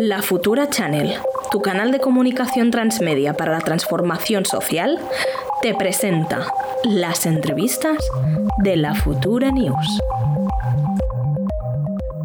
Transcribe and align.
La 0.00 0.22
Futura 0.22 0.70
Channel, 0.70 1.12
tu 1.50 1.60
canal 1.60 1.90
de 1.90 1.98
comunicación 1.98 2.70
transmedia 2.70 3.34
para 3.34 3.50
la 3.50 3.58
transformación 3.58 4.46
social, 4.46 4.96
te 5.60 5.74
presenta 5.74 6.52
las 6.84 7.26
entrevistas 7.26 7.98
de 8.58 8.76
la 8.76 8.94
Futura 8.94 9.50
News. 9.50 10.00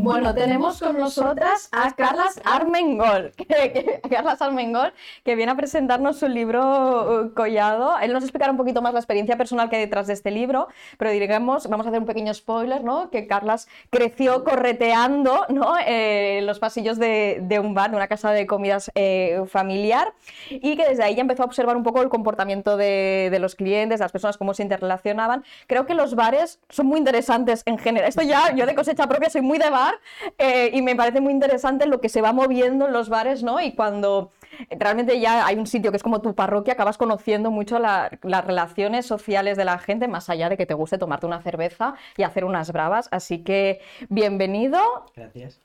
Bueno, 0.04 0.36
tenemos 0.36 0.82
con 0.82 0.98
nosotras 0.98 1.70
a 1.72 1.94
Carlas 1.94 2.42
Armengol, 2.44 3.32
que, 3.38 4.02
Carlas 4.10 4.42
Armengol, 4.42 4.92
que 5.24 5.36
viene 5.36 5.54
a 5.54 5.56
presentarnos 5.56 6.18
su 6.18 6.28
libro 6.28 7.22
uh, 7.24 7.34
Collado. 7.34 7.98
Él 8.00 8.12
nos 8.12 8.22
explicará 8.24 8.52
un 8.52 8.58
poquito 8.58 8.82
más 8.82 8.92
la 8.92 9.00
experiencia 9.00 9.38
personal 9.38 9.70
que 9.70 9.78
hay 9.78 9.84
detrás 9.84 10.08
de 10.08 10.14
este 10.14 10.30
libro, 10.30 10.68
pero 10.98 11.10
digamos, 11.12 11.70
vamos 11.70 11.86
a 11.86 11.90
hacer 11.90 12.02
un 12.02 12.06
pequeño 12.06 12.34
spoiler, 12.34 12.84
¿no? 12.84 13.10
Que 13.12 13.28
Carlas 13.28 13.70
creció 13.92 14.44
correteando, 14.44 15.46
¿no? 15.48 15.76
Eh, 15.88 16.42
los 16.44 16.60
pasillos 16.60 17.00
de, 17.00 17.62
un 17.64 17.74
bar, 17.74 17.92
de 17.92 17.96
una 17.96 18.10
casa 18.10 18.32
de 18.32 18.46
comidas 18.46 18.92
eh, 18.96 19.42
familiar, 19.48 20.14
y 20.50 20.76
que 20.76 20.86
desde 20.86 21.04
ahí 21.04 21.16
ya 21.16 21.22
empezó 21.22 21.44
a 21.44 21.46
observar 21.46 21.78
un 21.78 21.84
poco 21.84 22.02
el 22.02 22.10
comportamiento 22.10 22.76
de, 22.76 23.30
de 23.32 23.40
los 23.40 23.56
clientes, 23.56 24.00
de 24.00 24.04
las 24.04 24.12
personas, 24.12 24.38
cómo 24.38 24.54
se 24.54 24.64
interrelacionaban. 24.64 25.46
Creo 25.68 25.86
que 25.86 25.94
los 25.94 26.16
bares 26.16 26.60
son 26.68 26.88
muy 26.88 26.98
interesantes 26.98 27.64
en 27.66 27.78
general. 27.78 28.10
Esto 28.10 28.22
ya, 28.22 28.54
yo 28.54 28.66
de 28.66 28.76
cosecha 28.76 29.08
propia 29.08 29.30
soy 29.30 29.42
muy 29.42 29.60
de 29.60 29.70
bar, 29.70 29.93
eh, 30.38 30.72
y 30.74 30.82
me 30.82 30.96
parece 30.96 31.22
muy 31.22 31.32
interesante 31.34 31.86
lo 31.86 32.02
que 32.02 32.10
se 32.10 32.22
va 32.22 32.34
moviendo 32.34 32.88
en 32.88 32.94
los 32.94 33.10
bares, 33.10 33.44
¿no? 33.44 33.60
Y 33.62 33.74
cuando 33.74 34.32
realmente 34.70 35.20
ya 35.20 35.46
hay 35.46 35.56
un 35.56 35.68
sitio 35.68 35.92
que 35.92 35.98
es 35.98 36.04
como 36.04 36.22
tu 36.22 36.36
parroquia, 36.36 36.74
acabas 36.74 36.98
conociendo 36.98 37.52
mucho 37.52 37.80
las 37.80 38.46
relaciones 38.46 39.06
sociales 39.06 39.58
de 39.58 39.66
la 39.66 39.80
gente, 39.80 40.08
más 40.08 40.30
allá 40.30 40.50
de 40.50 40.58
que 40.58 40.66
te 40.66 40.74
guste 40.74 40.98
tomarte 40.98 41.26
una 41.26 41.42
cerveza 41.42 41.96
y 42.18 42.24
hacer 42.24 42.46
unas 42.46 42.72
bravas. 42.72 43.08
Así 43.12 43.44
que 43.44 43.82
bienvenido. 44.10 44.80
Gracias. 45.16 45.60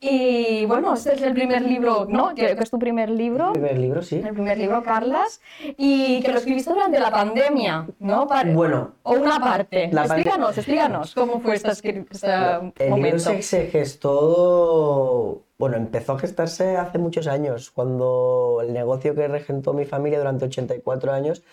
Y 0.00 0.66
bueno, 0.66 0.94
este 0.94 1.14
es 1.14 1.22
el 1.22 1.32
primer 1.32 1.62
libro, 1.62 2.06
¿no? 2.08 2.34
Que, 2.34 2.52
es 2.52 2.70
tu 2.70 2.78
primer 2.78 3.08
libro. 3.10 3.48
El 3.48 3.52
primer 3.52 3.78
libro, 3.78 4.02
sí. 4.02 4.16
El 4.16 4.34
primer 4.34 4.58
libro, 4.58 4.82
Carlas. 4.82 5.40
Y 5.76 6.20
que 6.22 6.32
lo 6.32 6.38
escribiste 6.38 6.72
durante 6.72 7.00
la 7.00 7.10
pandemia, 7.10 7.86
¿no? 7.98 8.26
bueno. 8.52 8.92
O 9.02 9.12
una 9.12 9.40
parte. 9.40 9.84
explícanos, 9.84 10.56
explícanos 10.58 11.14
cómo 11.14 11.40
fue 11.40 11.54
esta, 11.54 11.72
esta 11.72 12.60
el 12.78 12.94
libro 13.02 13.18
se, 13.18 13.66
gestó... 13.68 15.42
Bueno, 15.62 15.76
empezó 15.76 16.14
a 16.14 16.18
gestarse 16.18 16.76
hace 16.76 16.98
muchos 16.98 17.28
años, 17.28 17.70
cuando 17.70 18.58
el 18.62 18.72
negocio 18.72 19.14
que 19.14 19.28
regentó 19.28 19.72
mi 19.72 19.84
familia 19.84 20.18
durante 20.18 20.46
84 20.46 21.12
años 21.12 21.44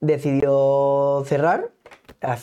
decidió 0.00 1.22
cerrar. 1.26 1.70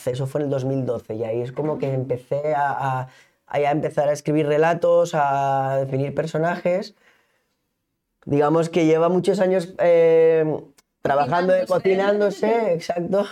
Eso 0.06 0.28
fue 0.28 0.40
en 0.40 0.46
el 0.46 0.52
2012 0.52 1.16
y 1.16 1.24
ahí 1.26 1.42
es 1.42 1.52
como 1.52 1.78
que 1.78 1.94
empecé 1.94 2.54
a 2.56 3.09
a 3.48 3.72
empezar 3.72 4.08
a 4.09 4.14
escribir 4.14 4.48
relatos, 4.48 5.12
a 5.14 5.78
definir 5.80 6.16
personajes. 6.16 6.96
Digamos 8.26 8.70
que 8.70 8.86
lleva 8.86 9.09
muchos 9.09 9.40
años 9.42 9.74
eh, 9.80 10.46
trabajando, 11.02 11.54
cocinándose, 11.68 12.74
exacto. 12.74 13.26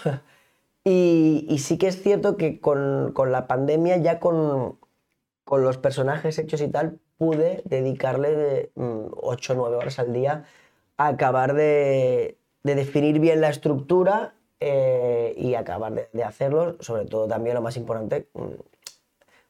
Y, 0.83 1.57
sí 1.59 1.77
que 1.77 1.87
es 1.87 2.01
cierto 2.01 2.35
que 2.35 2.59
con, 2.59 3.13
la 3.31 3.47
pandemia, 3.47 3.97
ya 3.97 4.19
con, 4.19 4.77
los 5.49 5.77
personajes 5.77 6.37
hechos 6.37 6.61
y 6.61 6.67
tal, 6.67 6.99
pude 7.21 7.61
dedicarle 7.65 8.35
de, 8.35 8.71
8 8.75 9.53
o 9.53 9.55
9 9.55 9.75
horas 9.75 9.99
al 9.99 10.11
día 10.11 10.45
a 10.97 11.05
acabar 11.05 11.53
de, 11.53 12.39
definir 12.63 13.19
bien 13.19 13.41
la 13.41 13.49
estructura 13.49 14.33
eh, 14.59 15.35
y 15.37 15.53
acabar 15.53 15.93
de, 15.93 16.09
de, 16.13 16.23
hacerlo, 16.23 16.77
sobre 16.79 17.05
todo 17.05 17.27
también 17.27 17.53
lo 17.53 17.61
más 17.61 17.77
importante, 17.77 18.27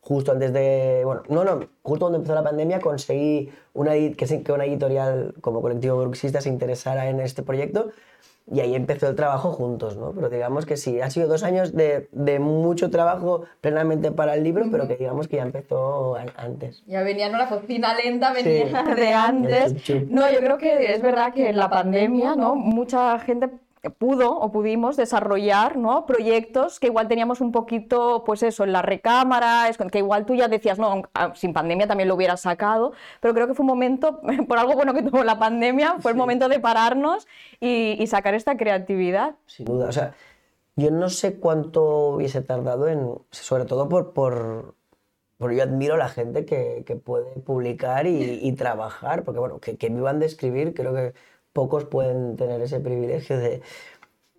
justo 0.01 0.31
antes 0.31 0.51
de, 0.51 1.03
bueno, 1.05 1.23
no, 1.29 1.43
no, 1.43 1.59
justo 1.83 2.05
cuando 2.05 2.17
empezó 2.17 2.35
la 2.35 2.43
pandemia 2.43 2.79
conseguí 2.79 3.51
una, 3.73 3.93
que, 3.93 4.41
que 4.43 4.51
una 4.51 4.65
editorial 4.65 5.35
como 5.41 5.61
colectivo 5.61 6.01
bruxista 6.01 6.41
se 6.41 6.49
interesara 6.49 7.07
en 7.07 7.19
este 7.19 7.43
proyecto 7.43 7.91
y 8.51 8.59
ahí 8.59 8.75
empezó 8.75 9.07
el 9.07 9.15
trabajo 9.15 9.51
juntos, 9.51 9.97
¿no? 9.97 10.11
Pero 10.11 10.29
digamos 10.29 10.65
que 10.65 10.75
sí, 10.75 10.99
ha 10.99 11.09
sido 11.09 11.27
dos 11.27 11.43
años 11.43 11.73
de, 11.73 12.09
de 12.11 12.39
mucho 12.39 12.89
trabajo 12.89 13.43
plenamente 13.61 14.11
para 14.11 14.33
el 14.33 14.43
libro, 14.43 14.65
pero 14.71 14.87
que 14.87 14.97
digamos 14.97 15.27
que 15.27 15.37
ya 15.37 15.43
empezó 15.43 16.17
antes. 16.35 16.83
Ya 16.87 17.03
venía 17.03 17.27
en 17.27 17.35
una 17.35 17.47
cocina 17.47 17.93
lenta, 17.93 18.33
venía 18.33 18.83
de 18.95 19.13
antes. 19.13 19.89
No, 20.09 20.29
yo 20.31 20.39
creo 20.39 20.57
que 20.57 20.91
es 20.91 21.01
verdad 21.01 21.33
que 21.33 21.49
en 21.49 21.57
la 21.57 21.69
pandemia, 21.69 22.35
¿no? 22.35 22.55
Mucha 22.55 23.17
gente 23.19 23.49
pudo 23.89 24.37
o 24.37 24.51
pudimos 24.51 24.95
desarrollar 24.95 25.75
¿no? 25.75 26.05
proyectos 26.05 26.79
que 26.79 26.87
igual 26.87 27.07
teníamos 27.07 27.41
un 27.41 27.51
poquito, 27.51 28.23
pues 28.25 28.43
eso, 28.43 28.63
en 28.63 28.73
la 28.73 28.83
recámara, 28.83 29.67
que 29.91 29.97
igual 29.97 30.25
tú 30.25 30.35
ya 30.35 30.47
decías, 30.47 30.77
no, 30.77 31.03
ah, 31.15 31.33
sin 31.35 31.53
pandemia 31.53 31.87
también 31.87 32.07
lo 32.07 32.15
hubieras 32.15 32.41
sacado, 32.41 32.93
pero 33.19 33.33
creo 33.33 33.47
que 33.47 33.55
fue 33.55 33.63
un 33.63 33.67
momento, 33.67 34.21
por 34.47 34.59
algo 34.59 34.73
bueno 34.73 34.93
que 34.93 35.01
tuvo 35.01 35.23
la 35.23 35.39
pandemia, 35.39 35.95
fue 35.99 36.11
el 36.11 36.17
momento 36.17 36.47
de 36.47 36.59
pararnos 36.59 37.27
y, 37.59 38.05
sacar 38.11 38.33
esta 38.33 38.57
creatividad. 38.57 39.35
Sin 39.45 39.65
duda, 39.65 39.87
o 39.87 39.91
sea, 39.91 40.13
yo 40.75 40.91
no 40.91 41.07
sé 41.09 41.35
cuánto 41.39 42.09
hubiese 42.09 42.41
tardado 42.41 42.89
en, 42.89 43.13
sobre 43.29 43.63
todo 43.63 43.87
por, 43.87 44.11
por, 44.11 44.75
yo 45.39 45.63
admiro 45.63 45.93
a 45.93 45.97
la 45.97 46.09
gente 46.09 46.45
que, 46.45 46.83
que 46.85 46.97
puede 46.97 47.39
publicar 47.39 48.05
y, 48.05 48.51
trabajar, 48.51 49.23
porque 49.23 49.39
bueno, 49.39 49.59
que, 49.59 49.77
que 49.77 49.89
vivan 49.89 50.19
de 50.19 50.25
escribir, 50.25 50.73
creo 50.73 50.93
que 50.93 51.13
pocos 51.53 51.85
pueden 51.85 52.35
tener 52.35 52.61
ese 52.61 52.79
privilegio 52.79 53.37
de, 53.37 53.61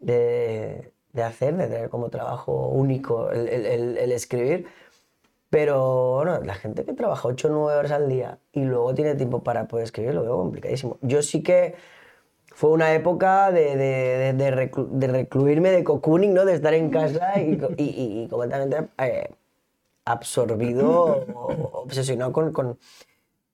de, 0.01 1.23
hacer, 1.23 1.57
de 1.57 1.67
tener 1.69 1.89
como 1.91 2.11
trabajo 2.11 2.69
único 2.69 3.31
el, 3.31 3.49
el, 3.49 4.13
escribir. 4.13 4.67
Pero 5.51 6.15
bueno, 6.17 6.41
la 6.41 6.55
gente 6.55 6.85
que 6.85 6.95
trabaja 6.95 7.29
8 7.29 7.49
o 7.49 7.51
9 7.51 7.79
horas 7.79 7.93
al 7.93 8.09
día 8.09 8.39
y 8.53 8.63
luego 8.65 8.95
tiene 8.95 9.15
tiempo 9.15 9.43
para 9.43 9.69
poder 9.69 9.85
escribir 9.85 10.15
lo 10.15 10.23
veo 10.23 10.39
complicadísimo. 10.39 10.97
Yo 11.03 11.23
sí 11.23 11.43
que 11.43 11.75
fue 12.55 12.71
una 12.71 12.95
época 12.95 13.51
de, 13.51 13.77
de, 13.77 14.33
de, 14.33 15.07
recluirme 15.07 15.71
de 15.71 15.85
cocooning, 15.85 16.35
¿no? 16.35 16.45
de 16.45 16.55
estar 16.55 16.75
en 16.75 16.91
casa 16.91 17.41
y, 17.41 17.59
y, 17.77 18.29
completamente 18.29 18.89
eh, 18.99 19.31
absorbido, 20.05 21.25
obsesionado 21.73 22.33
con 22.33 22.79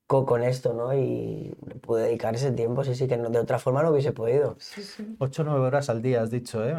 con 0.08 0.42
esto, 0.42 0.72
¿no? 0.72 0.94
Y 0.94 1.54
pude 1.82 2.04
dedicar 2.04 2.34
ese 2.34 2.50
tiempo, 2.52 2.82
sí, 2.82 2.94
sí, 2.94 3.06
que 3.06 3.18
de 3.18 3.38
otra 3.38 3.58
forma 3.58 3.82
no 3.82 3.90
hubiese 3.90 4.12
podido. 4.12 4.56
Ocho 5.18 5.42
o 5.42 5.44
nueve 5.44 5.66
horas 5.66 5.90
al 5.90 6.00
día, 6.00 6.22
has 6.22 6.30
dicho, 6.30 6.66
¿eh? 6.66 6.74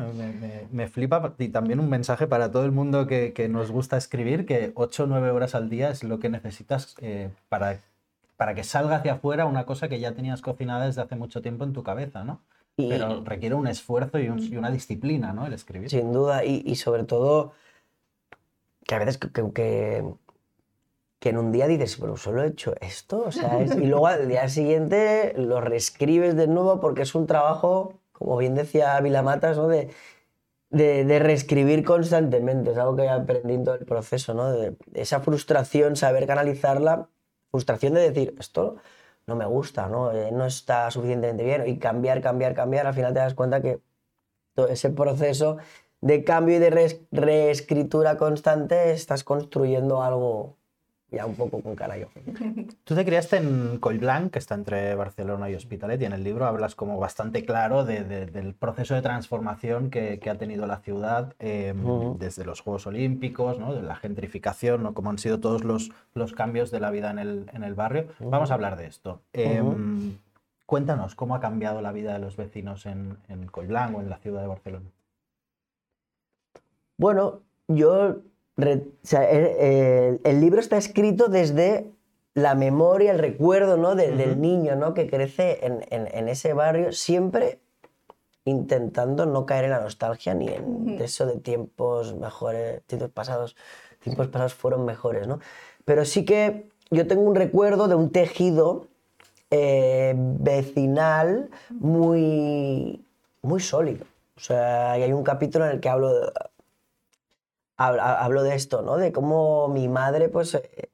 Me, 0.71 0.87
flipa 0.87 1.35
y 1.37 1.49
también 1.49 1.79
un 1.79 1.89
mensaje 1.89 2.25
para 2.25 2.51
todo 2.51 2.65
el 2.65 2.71
mundo 2.71 3.05
que, 3.05 3.47
nos 3.49 3.71
gusta 3.71 3.97
escribir, 3.97 4.47
que 4.47 4.71
ocho 4.73 5.03
o 5.03 5.07
nueve 5.07 5.29
horas 5.29 5.53
al 5.53 5.69
día 5.69 5.91
es 5.91 6.03
lo 6.03 6.19
que 6.19 6.29
necesitas 6.29 6.95
eh, 7.01 7.29
para, 7.49 7.79
para 8.35 8.55
que 8.55 8.63
salga 8.63 8.95
hacia 8.95 9.13
afuera 9.13 9.45
una 9.45 9.65
cosa 9.67 9.89
que 9.89 9.99
ya 9.99 10.13
tenías 10.13 10.41
cocinada 10.41 10.87
desde 10.87 11.03
hace 11.03 11.15
mucho 11.15 11.43
tiempo 11.43 11.63
en 11.63 11.73
tu 11.73 11.83
cabeza, 11.83 12.23
¿no? 12.23 12.41
Pero 12.75 13.23
requiere 13.25 13.53
un 13.53 13.67
esfuerzo 13.67 14.17
y, 14.17 14.29
una 14.29 14.71
disciplina, 14.71 15.33
¿no? 15.33 15.45
El 15.45 15.53
escribir. 15.53 15.89
Sin 15.89 16.13
duda, 16.13 16.45
y, 16.45 16.75
sobre 16.75 17.03
todo 17.03 17.53
que 18.87 18.95
a 18.95 18.99
veces 18.99 19.19
que 19.19 19.29
que 19.53 20.03
en 21.21 21.37
un 21.37 21.51
día 21.51 21.67
dices, 21.67 21.97
pero 21.99 22.15
solo 22.15 22.43
he 22.43 22.47
hecho 22.47 22.73
esto, 22.79 23.29
y 23.77 23.85
luego 23.85 24.07
al 24.07 24.27
día 24.27 24.47
siguiente 24.47 25.33
lo 25.35 25.59
reescribes 25.59 26.35
de 26.35 26.47
nuevo 26.47 26.79
porque 26.79 27.01
es 27.01 27.13
un 27.13 27.27
trabajo, 27.27 27.99
como 28.13 28.37
bien 28.37 28.55
decía 28.55 28.99
Vilamatas, 29.01 29.57
¿no? 29.57 29.67
de, 29.67 29.89
de, 30.69 31.19
reescribir 31.19 31.83
constantemente, 31.83 32.71
es 32.71 32.77
algo 32.77 32.95
que 32.95 33.03
he 33.03 33.09
aprendido 33.09 33.57
en 33.57 33.63
todo 33.65 33.75
el 33.75 33.85
proceso, 33.85 34.33
¿no? 34.33 34.51
de, 34.51 34.77
esa 34.93 35.19
frustración, 35.19 35.95
saber 35.95 36.25
canalizarla, 36.25 37.09
frustración 37.51 37.95
de 37.95 38.01
decir, 38.01 38.35
esto 38.39 38.77
no 39.27 39.35
me 39.35 39.45
gusta, 39.45 39.87
¿no? 39.87 40.11
Eh, 40.11 40.31
no 40.31 40.45
está 40.45 40.89
suficientemente 40.89 41.43
bien, 41.43 41.67
y 41.67 41.77
cambiar, 41.77 42.21
cambiar, 42.21 42.55
cambiar, 42.55 42.87
al 42.87 42.93
final 42.93 43.13
te 43.13 43.19
das 43.19 43.35
cuenta 43.35 43.61
que 43.61 43.79
todo 44.55 44.67
ese 44.67 44.89
proceso 44.89 45.57
de 46.01 46.23
cambio 46.23 46.55
y 46.55 46.59
de 46.59 46.99
reescritura 47.11 48.17
constante 48.17 48.91
estás 48.91 49.23
construyendo 49.23 50.01
algo 50.01 50.58
ya 51.11 51.25
un 51.25 51.35
poco 51.35 51.61
con 51.61 51.75
cara 51.75 51.97
yo. 51.97 52.07
Tú 52.83 52.95
te 52.95 53.05
criaste 53.05 53.37
en 53.37 53.79
Collblanc, 53.79 54.31
que 54.31 54.39
está 54.39 54.55
entre 54.55 54.93
Barcelona 54.95 55.49
y 55.49 55.55
Hospitalet, 55.55 56.01
y 56.01 56.05
en 56.05 56.13
el 56.13 56.23
libro 56.23 56.45
hablas 56.45 56.75
como 56.75 56.99
bastante 56.99 57.43
claro 57.43 57.83
del 57.85 58.53
proceso 58.53 58.95
de 58.95 59.01
transformación 59.01 59.89
que, 59.89 60.19
ha 60.29 60.35
tenido 60.35 60.67
la 60.67 60.77
ciudad 60.77 61.33
em, 61.39 62.17
desde 62.19 62.45
los 62.45 62.61
Juegos 62.61 62.85
Olímpicos, 62.85 63.57
¿no? 63.57 63.73
de 63.73 63.81
la 63.81 63.95
gentrificación, 63.95 64.83
¿no? 64.83 64.93
como 64.93 65.09
han 65.09 65.17
sido 65.17 65.39
todos 65.39 65.63
los, 65.63 65.91
los 66.13 66.33
cambios 66.33 66.69
de 66.69 66.79
la 66.79 66.91
vida 66.91 67.09
en 67.09 67.19
el, 67.19 67.49
en 67.53 67.63
el 67.63 67.73
barrio. 67.73 68.07
Vamos 68.19 68.51
a 68.51 68.53
hablar 68.53 68.77
de 68.77 68.85
esto. 68.85 69.21
Em, 69.33 70.17
cuéntanos, 70.67 71.15
¿cómo 71.15 71.33
ha 71.33 71.39
cambiado 71.39 71.81
la 71.81 71.91
vida 71.91 72.13
de 72.13 72.19
los 72.19 72.37
vecinos 72.37 72.85
en, 72.85 73.17
en 73.27 73.47
Collblanc 73.47 73.97
o 73.97 74.01
en 74.01 74.09
la 74.09 74.17
ciudad 74.17 74.41
de 74.41 74.47
Barcelona? 74.47 74.85
Bueno, 76.97 77.39
yo 77.67 78.17
el, 78.61 80.39
libro 80.39 80.59
está 80.59 80.77
escrito 80.77 81.27
desde 81.27 81.91
la 82.33 82.55
memoria, 82.55 83.11
el 83.11 83.19
recuerdo 83.19 83.77
¿no? 83.77 83.95
del 83.95 84.39
niño 84.39 84.75
¿no? 84.75 84.93
que 84.93 85.07
crece 85.07 85.59
en, 85.61 86.29
ese 86.29 86.53
barrio, 86.53 86.91
siempre 86.91 87.59
intentando 88.45 89.25
no 89.25 89.45
caer 89.45 89.65
en 89.65 89.71
la 89.71 89.81
nostalgia 89.81 90.33
ni 90.33 90.47
en 90.47 90.97
eso 91.01 91.25
de 91.25 91.37
tiempos 91.37 92.15
mejores, 92.15 92.81
tiempos 92.83 93.09
pasados, 93.11 93.55
tiempos 93.99 94.27
pasados 94.27 94.53
fueron 94.53 94.85
mejores, 94.85 95.27
¿no? 95.27 95.39
Pero 95.85 96.05
sí 96.05 96.25
que 96.25 96.69
yo 96.89 97.05
tengo 97.07 97.21
un 97.23 97.35
recuerdo 97.35 97.87
de 97.87 97.95
un 97.95 98.11
tejido 98.11 98.87
eh, 99.51 100.13
vecinal 100.15 101.49
muy, 101.69 103.03
muy 103.41 103.59
sólido. 103.59 104.05
O 104.37 104.39
sea, 104.39 104.93
hay 104.93 105.11
un 105.11 105.23
capítulo 105.23 105.65
en 105.65 105.71
el 105.71 105.79
que 105.79 105.89
hablo 105.89 106.13
de, 106.13 106.31
hablo, 107.79 108.43
de 108.43 108.55
esto, 108.55 108.81
¿no? 108.81 108.97
De 108.97 109.11
cómo 109.11 109.67
mi 109.69 109.87
madre, 109.87 110.29
pues, 110.29 110.55
eh, 110.55 110.91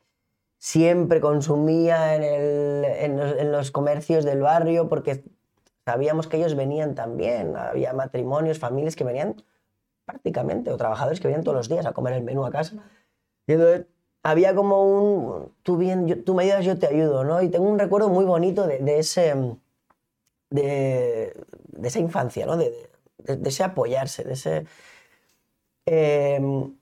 siempre 0.60 1.22
consumía 1.22 2.16
en, 2.16 2.24
el- 2.24 2.86
en 2.86 3.18
los, 3.18 3.38
en 3.40 3.52
los 3.52 3.72
comercios 3.72 4.26
del 4.26 4.42
barrio 4.42 4.90
porque 4.90 5.24
sabíamos 5.86 6.28
que 6.28 6.38
ellos 6.38 6.56
venían 6.56 6.96
también. 6.96 7.56
Había 7.58 7.94
matrimonios, 7.94 8.60
familias 8.60 8.96
que 8.96 9.04
venían 9.04 9.36
prácticamente, 10.06 10.72
o 10.72 10.78
trabajadores 10.78 11.20
que 11.20 11.28
venían 11.28 11.44
todos 11.44 11.58
los 11.58 11.70
días 11.70 11.86
a 11.86 11.94
comer 11.94 12.14
el 12.14 12.24
menú 12.24 12.46
a 12.46 12.52
casa. 12.52 12.76
Y 13.48 13.54
entonces 13.54 13.88
había 14.24 14.56
como 14.56 14.86
un, 14.86 15.56
tú, 15.64 15.78
bien, 15.78 16.08
yo- 16.08 16.24
tú 16.24 16.36
me 16.36 16.44
ayudas, 16.44 16.66
yo 16.66 16.80
te 16.80 16.88
ayudo, 16.88 17.24
¿no? 17.26 17.42
Y 17.44 17.50
tengo 17.50 17.68
un 17.70 17.80
recuerdo 17.80 18.10
muy 18.10 18.26
bonito 18.26 18.68
de, 18.68 18.80
de 18.80 19.00
ese, 19.00 19.34
de, 20.50 21.34
de 21.68 21.88
esa 21.88 22.00
infancia, 22.00 22.46
¿no? 22.46 22.58
De, 22.58 22.90
de- 23.20 23.38
de 23.38 23.50
ese 23.50 23.64
apoyarse, 23.64 24.24
de 24.24 24.34
ese... 24.34 24.66
em, 25.86 26.74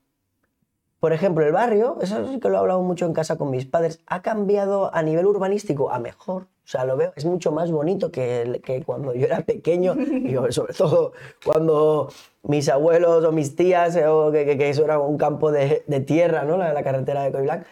por 1.00 1.12
ejemplo, 1.12 1.44
el 1.44 1.52
barrio, 1.52 1.98
eso 2.00 2.26
sí 2.26 2.40
que 2.40 2.48
lo 2.48 2.54
he 2.54 2.58
hablado 2.58 2.80
mucho 2.82 3.04
en 3.04 3.12
casa 3.12 3.36
con 3.36 3.50
mis 3.50 3.66
padres, 3.66 4.00
ha 4.06 4.22
cambiado 4.22 4.94
a 4.94 5.02
nivel 5.02 5.26
urbanístico 5.26 5.90
a 5.90 5.98
mejor. 5.98 6.44
O 6.44 6.66
sea, 6.66 6.86
lo 6.86 6.96
veo, 6.96 7.12
es 7.14 7.26
mucho 7.26 7.52
más 7.52 7.70
bonito 7.70 8.10
que, 8.10 8.62
que 8.64 8.82
cuando 8.82 9.12
yo 9.14 9.26
era 9.26 9.40
pequeño, 9.42 9.94
y 9.98 10.34
sobre 10.50 10.72
todo 10.78 11.12
cuando 11.44 12.08
mis 12.42 12.70
abuelos 12.70 13.22
o 13.24 13.32
mis 13.32 13.54
tías, 13.54 13.96
eh, 13.96 14.06
o 14.06 14.32
que, 14.32 14.46
que- 14.46 14.56
que 14.56 14.70
eso 14.70 14.82
era 14.84 14.98
un 14.98 15.18
campo 15.18 15.52
de, 15.52 15.84
de 15.86 16.00
tierra, 16.00 16.44
¿no? 16.44 16.56
La, 16.56 16.72
la 16.72 16.82
carretera 16.82 17.22
de 17.22 17.32
Coiblanc. 17.32 17.66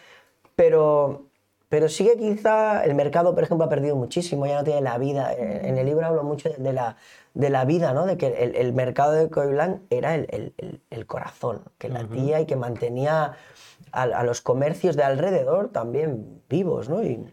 Pero, 0.55 1.23
pero 1.73 1.89
sí 1.89 2.05
que 2.05 2.15
quizá 2.17 2.83
el 2.85 2.93
mercado, 2.93 3.33
por 3.33 3.43
ejemplo, 3.43 3.65
ha 3.65 3.69
perdido 3.69 3.95
muchísimo, 3.95 4.45
ya 4.45 4.57
no 4.59 4.63
tiene 4.63 4.81
la 4.81 4.99
vida. 4.99 5.33
En 5.33 5.75
el 5.79 5.87
libro 5.87 6.05
hablo 6.05 6.23
mucho 6.23 6.49
de, 6.55 6.71
la, 6.71 6.97
de 7.33 7.49
la 7.49 7.65
vida, 7.65 7.93
¿no? 7.93 8.05
De 8.05 8.15
que 8.15 8.27
el, 8.27 8.55
el 8.55 8.73
mercado 8.73 9.13
de 9.13 9.27
Coiblanc 9.27 9.81
era 9.89 10.13
el, 10.13 10.53
el- 10.91 11.07
corazón 11.07 11.63
que 11.79 11.89
latía 11.89 12.41
y 12.41 12.45
que 12.45 12.55
mantenía 12.55 13.33
a, 13.91 14.03
a 14.03 14.23
los 14.23 14.41
comercios 14.41 14.95
de 14.95 15.01
alrededor 15.03 15.69
también 15.69 16.43
vivos, 16.47 16.89
¿no? 16.89 17.01
Y, 17.01 17.25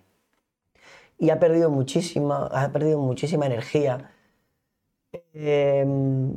y 1.18 1.28
ha 1.28 1.38
perdido 1.38 1.68
muchísima, 1.68 2.46
ha 2.46 2.72
perdido 2.72 2.98
muchísima 2.98 3.44
energía. 3.44 4.10
Em, 5.34 6.34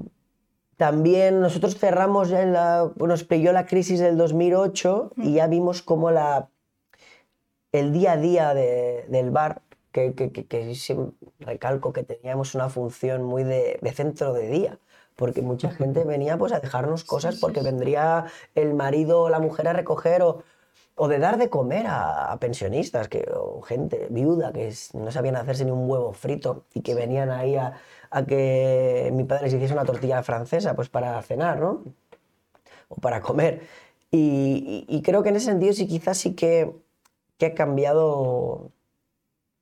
también 0.77 1.39
nosotros 1.39 1.77
cerramos 1.77 2.29
ya 2.29 2.41
en 2.41 2.51
la, 2.53 2.91
nos 2.97 3.23
pilló 3.23 3.53
la 3.53 3.65
crisis 3.65 3.99
del 4.01 4.17
2008 4.17 5.11
y 5.17 5.33
ya 5.35 5.47
vimos 5.47 5.81
cómo 5.81 6.11
la, 6.11 6.49
el 7.73 7.91
día 7.93 8.13
a 8.13 8.17
día 8.17 8.53
de- 8.53 9.05
del 9.09 9.31
bar, 9.31 9.61
que, 9.91 10.13
que, 10.13 10.31
que- 10.31 10.45
que 10.45 10.73
siempre 10.75 11.13
recalco 11.39 11.93
que 11.93 12.03
teníamos 12.03 12.55
una 12.55 12.69
función 12.69 13.23
muy 13.23 13.43
de, 13.43 13.79
de 13.81 13.91
centro 13.91 14.33
de 14.33 14.47
día, 14.47 14.79
porque 15.17 15.41
mucha 15.41 15.69
gente 15.71 16.05
venía 16.05 16.37
pues 16.37 16.53
a 16.53 16.59
dejarnos 16.61 17.03
cosas 17.03 17.35
porque 17.41 17.61
vendría 17.61 18.25
el 18.55 18.73
marido 18.73 19.21
o 19.23 19.29
la 19.29 19.39
mujer 19.39 19.67
a 19.67 19.73
recoger 19.73 20.23
o, 20.23 20.43
o 20.95 21.07
de 21.07 21.19
dar 21.19 21.37
de 21.37 21.49
comer 21.49 21.85
a, 21.87 22.31
a 22.31 22.37
pensionistas 22.39 23.07
que, 23.09 23.25
o 23.35 23.61
gente 23.61 24.07
viuda 24.09 24.51
que 24.53 24.73
no 24.93 25.11
sabían 25.11 25.35
hacerse 25.35 25.65
ni 25.65 25.71
un 25.71 25.89
huevo 25.89 26.13
frito 26.13 26.65
y 26.73 26.81
que 26.81 26.95
venían 26.95 27.29
ahí 27.31 27.55
a, 27.55 27.73
a 28.11 28.25
que 28.25 29.11
mi 29.13 29.23
padre 29.25 29.43
les 29.45 29.53
hiciese 29.55 29.73
una 29.73 29.85
tortilla 29.85 30.23
francesa 30.23 30.75
pues 30.75 30.89
para 30.89 31.21
cenar, 31.23 31.59
¿no? 31.59 31.83
o 32.89 32.95
para 32.95 33.21
comer. 33.21 33.61
Y, 34.11 34.85
y- 34.87 34.97
y 34.97 35.01
creo 35.01 35.23
que 35.23 35.29
en 35.29 35.35
ese 35.37 35.47
sentido 35.47 35.73
sí 35.73 35.87
quizás 35.87 36.17
sí 36.17 36.35
que, 36.35 36.71
que 37.43 37.47
ha 37.47 37.55
cambiado 37.55 38.71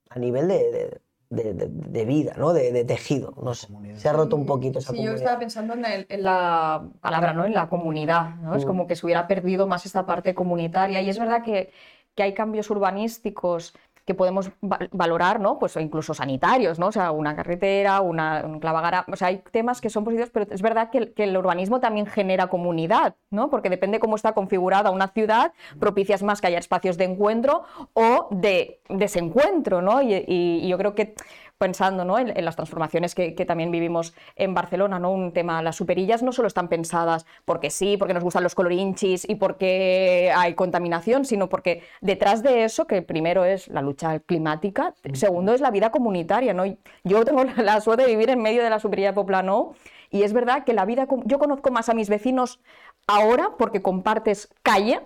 a 0.10 0.20
nivel 0.20 0.48
de, 0.48 0.72
de- 0.72 1.02
de- 1.30 1.54
de- 1.54 1.68
de 1.68 2.06
vida, 2.06 2.34
¿no? 2.38 2.54
de, 2.54 2.72
de 2.72 2.84
tejido. 2.86 3.34
No 3.42 3.54
sé. 3.56 3.68
Se 3.96 4.10
ha 4.10 4.14
roto 4.14 4.36
un 4.36 4.46
poquito 4.46 4.80
esa 4.80 4.92
Sí, 4.92 4.98
yo 4.98 5.04
comunidad. 5.04 5.16
estaba 5.24 5.40
pensando 5.40 5.74
en, 5.74 5.86
el- 5.86 6.06
en 6.10 6.24
la 6.24 6.84
palabra, 7.00 7.34
¿no? 7.34 7.46
En 7.46 7.54
la 7.54 7.70
comunidad, 7.70 8.36
¿no? 8.36 8.56
Es 8.56 8.66
Mm. 8.66 8.68
como 8.68 8.86
que 8.88 8.96
se 8.96 9.06
hubiera 9.06 9.28
perdido 9.28 9.66
más 9.66 9.86
esta 9.86 10.06
parte 10.06 10.36
comunitaria. 10.36 11.02
Y 11.02 11.10
es 11.10 11.18
verdad 11.18 11.42
que, 11.44 11.72
que 12.16 12.24
hay 12.24 12.34
cambios 12.34 12.70
urbanísticos 12.70 13.74
que 14.06 14.14
podemos 14.14 14.50
va- 14.64 14.80
valorar, 14.92 15.40
¿no? 15.40 15.60
Pues 15.60 15.76
incluso 15.78 16.14
sanitarios, 16.14 16.80
¿no? 16.80 16.88
O 16.88 16.92
sea, 16.92 17.12
una 17.12 17.36
carretera, 17.36 18.02
una, 18.02 18.44
un 18.46 18.60
clavagara, 18.60 19.06
o 19.12 19.16
sea, 19.16 19.28
hay 19.30 19.44
temas 19.52 19.82
que 19.82 19.90
son 19.90 20.04
positivos, 20.04 20.30
pero 20.32 20.48
es 20.50 20.62
verdad 20.62 20.90
que 20.90 21.14
el, 21.16 21.38
urbanismo 21.38 21.80
también 21.80 22.06
genera 22.06 22.48
comunidad, 22.48 23.16
¿no? 23.30 23.50
Porque 23.50 23.70
depende 23.70 24.00
cómo 24.00 24.16
está 24.16 24.34
configurada 24.34 24.92
una 24.92 25.08
ciudad, 25.10 25.54
propicias 25.80 26.24
más 26.24 26.42
que 26.42 26.48
haya 26.48 26.60
espacios 26.60 26.98
de 26.98 27.06
encuentro 27.06 27.64
o 27.94 28.28
de 28.32 28.82
desencuentro, 28.90 29.82
¿no? 29.82 30.02
Y 30.02 30.68
yo 30.68 30.78
creo 30.78 30.96
que 30.96 31.16
pensando 31.62 32.04
¿no? 32.06 32.18
en, 32.18 32.36
en 32.36 32.44
las 32.44 32.56
transformaciones 32.56 33.14
que, 33.14 33.36
que 33.36 33.46
también 33.46 33.70
vivimos 33.70 34.16
en 34.36 34.56
Barcelona, 34.56 34.98
¿no? 34.98 35.12
Un 35.12 35.32
tema, 35.32 35.62
las 35.62 35.76
superillas 35.76 36.24
no 36.24 36.32
solo 36.32 36.48
están 36.48 36.70
pensadas 36.70 37.28
porque 37.46 37.70
sí, 37.70 37.98
porque 37.98 38.16
nos 38.16 38.24
gustan 38.24 38.42
los 38.42 38.56
colorinchis 38.56 39.30
y 39.30 39.36
porque 39.36 40.34
hay 40.36 40.56
contaminación, 40.56 41.24
sino 41.24 41.50
porque 41.50 41.84
detrás 42.02 42.42
de 42.42 42.64
eso, 42.64 42.88
que 42.88 43.04
primero 43.04 43.46
es 43.46 43.68
la 43.68 43.84
lucha 43.84 44.20
climática, 44.22 44.96
segundo 45.14 45.54
es 45.54 45.62
la 45.62 45.70
vida 45.70 45.92
comunitaria, 45.92 46.56
¿no? 46.56 46.64
Yo 47.04 47.24
tengo 47.26 47.44
la, 47.44 47.54
la 47.62 47.80
suerte 47.80 48.06
de 48.06 48.10
vivir 48.10 48.32
en 48.32 48.42
medio 48.42 48.64
de 48.64 48.72
la 48.72 48.80
superilla 48.80 49.10
de 49.10 49.14
Poplano 49.14 49.76
y 50.10 50.24
es 50.24 50.34
verdad 50.34 50.64
que 50.64 50.74
la 50.74 50.86
vida, 50.86 51.08
yo 51.26 51.38
conozco 51.38 51.70
más 51.70 51.90
a 51.90 51.94
mis 51.94 52.10
vecinos 52.10 52.60
ahora 53.06 53.52
porque 53.60 53.84
compartes 53.84 54.50
calle 54.64 55.02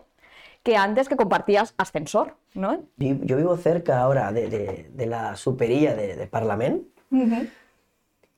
que 0.65 0.75
antes 0.77 1.07
que 1.07 1.15
compartías 1.15 1.75
ascensor, 1.77 2.38
¿no? 2.56 2.83
Yo 2.97 3.38
vivo 3.38 3.56
cerca 3.56 4.00
ahora 4.01 4.31
de, 4.31 4.50
de- 4.50 4.89
de 4.91 5.06
la 5.06 5.35
superilla 5.35 5.94
de, 5.94 6.15
de 6.15 6.25
Parlament 6.27 6.81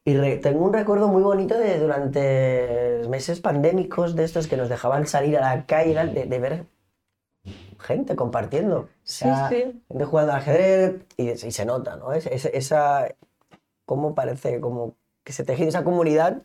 y 0.03 0.13
re- 0.17 0.35
tengo 0.37 0.65
un 0.65 0.73
recuerdo 0.73 1.07
muy 1.07 1.23
bonito 1.23 1.57
de 1.57 1.79
durante 1.79 3.07
meses 3.09 3.39
pandémicos 3.39 4.13
de 4.17 4.25
estos 4.25 4.47
que 4.47 4.57
nos 4.57 4.67
dejaban 4.67 5.07
salir 5.07 5.37
a 5.37 5.55
la 5.55 5.65
calle 5.65 5.95
de, 5.95 6.25
ver 6.39 6.65
gente 7.79 8.17
compartiendo. 8.17 8.79
O 8.79 8.87
sea, 9.03 9.47
sí. 9.49 9.81
Gente 9.87 10.03
jugando 10.03 10.33
al 10.33 10.39
ajedrez 10.39 10.95
y, 11.15 11.29
y 11.29 11.51
se 11.51 11.65
nota, 11.65 11.95
¿no? 11.95 12.11
Es- 12.11 12.27
es- 12.27 12.45
esa, 12.53 13.07
cómo 13.85 14.13
parece 14.15 14.59
como 14.59 14.95
que 15.23 15.31
se 15.31 15.45
tejido 15.45 15.69
esa 15.69 15.85
comunidad 15.85 16.41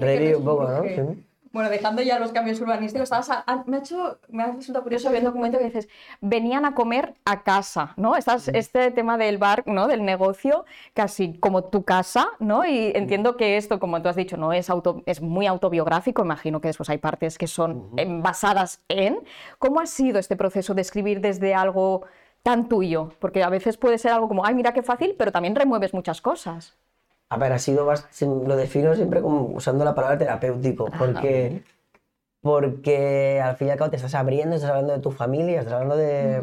revive 0.00 0.36
un 0.36 0.44
poco, 0.44 0.64
¿no? 0.68 0.82
Sí. 1.14 1.26
Bueno, 1.52 1.68
dejando 1.68 2.00
ya 2.00 2.18
los 2.18 2.32
cambios 2.32 2.58
urbanísticos, 2.62 3.12
a- 3.12 3.64
me, 3.66 3.76
ha 3.76 3.80
hecho, 3.80 4.18
me 4.30 4.42
ha 4.42 4.52
resultado 4.52 4.82
curioso 4.82 5.10
viendo 5.10 5.28
un 5.28 5.34
documento 5.34 5.58
que 5.58 5.64
dices, 5.66 5.86
venían 6.22 6.64
a 6.64 6.74
comer 6.74 7.14
a 7.26 7.42
casa, 7.42 7.92
¿no? 7.98 8.16
Estás, 8.16 8.48
Este 8.48 8.90
tema 8.90 9.18
del 9.18 9.36
bar, 9.36 9.62
¿no? 9.66 9.86
Del 9.86 10.02
negocio, 10.02 10.64
casi 10.94 11.34
como 11.38 11.64
tu 11.64 11.84
casa, 11.84 12.28
¿no? 12.38 12.64
Y 12.64 12.92
entiendo 12.94 13.36
que 13.36 13.58
esto, 13.58 13.78
como 13.80 14.00
tú 14.00 14.08
has 14.08 14.16
dicho, 14.16 14.38
no 14.38 14.54
es, 14.54 14.70
auto, 14.70 15.02
es 15.04 15.20
muy 15.20 15.46
autobiográfico, 15.46 16.22
imagino 16.22 16.60
que 16.62 16.68
después 16.68 16.88
hay 16.88 16.98
partes 16.98 17.36
que 17.36 17.46
son 17.46 17.90
basadas 18.22 18.82
en. 18.88 19.18
¿Cómo 19.58 19.80
ha 19.80 19.86
sido 19.86 20.18
este 20.18 20.36
proceso 20.36 20.72
de 20.74 20.80
escribir 20.82 21.20
desde 21.20 21.54
algo 21.54 22.06
tan 22.42 22.68
tuyo? 22.68 23.10
Porque 23.20 23.42
a 23.42 23.50
veces 23.50 23.76
puede 23.76 23.98
ser 23.98 24.12
algo 24.12 24.26
como, 24.28 24.46
ay, 24.46 24.54
mira 24.54 24.72
qué 24.72 24.82
fácil, 24.82 25.14
pero 25.18 25.32
también 25.32 25.54
remueves 25.54 25.92
muchas 25.92 26.22
cosas. 26.22 26.78
A 27.32 27.36
ver, 27.38 27.52
ha 27.52 27.58
sido 27.58 27.88
sim- 28.10 28.46
lo 28.46 28.56
defino 28.56 28.94
siempre 28.94 29.20
como 29.22 29.42
usando 29.56 29.84
la 29.84 29.94
palabra 29.94 30.18
terapéutico, 30.18 30.86
porque, 30.98 31.62
porque 32.42 33.40
al 33.40 33.56
fin 33.56 33.68
y 33.68 33.70
al 33.70 33.78
cabo 33.78 33.90
te 33.90 33.96
estás 33.96 34.14
abriendo, 34.14 34.54
estás 34.56 34.70
hablando 34.70 34.92
de 34.92 35.00
tu 35.00 35.10
familia, 35.12 35.60
estás 35.60 35.74
hablando 35.74 35.96
de, 35.96 36.42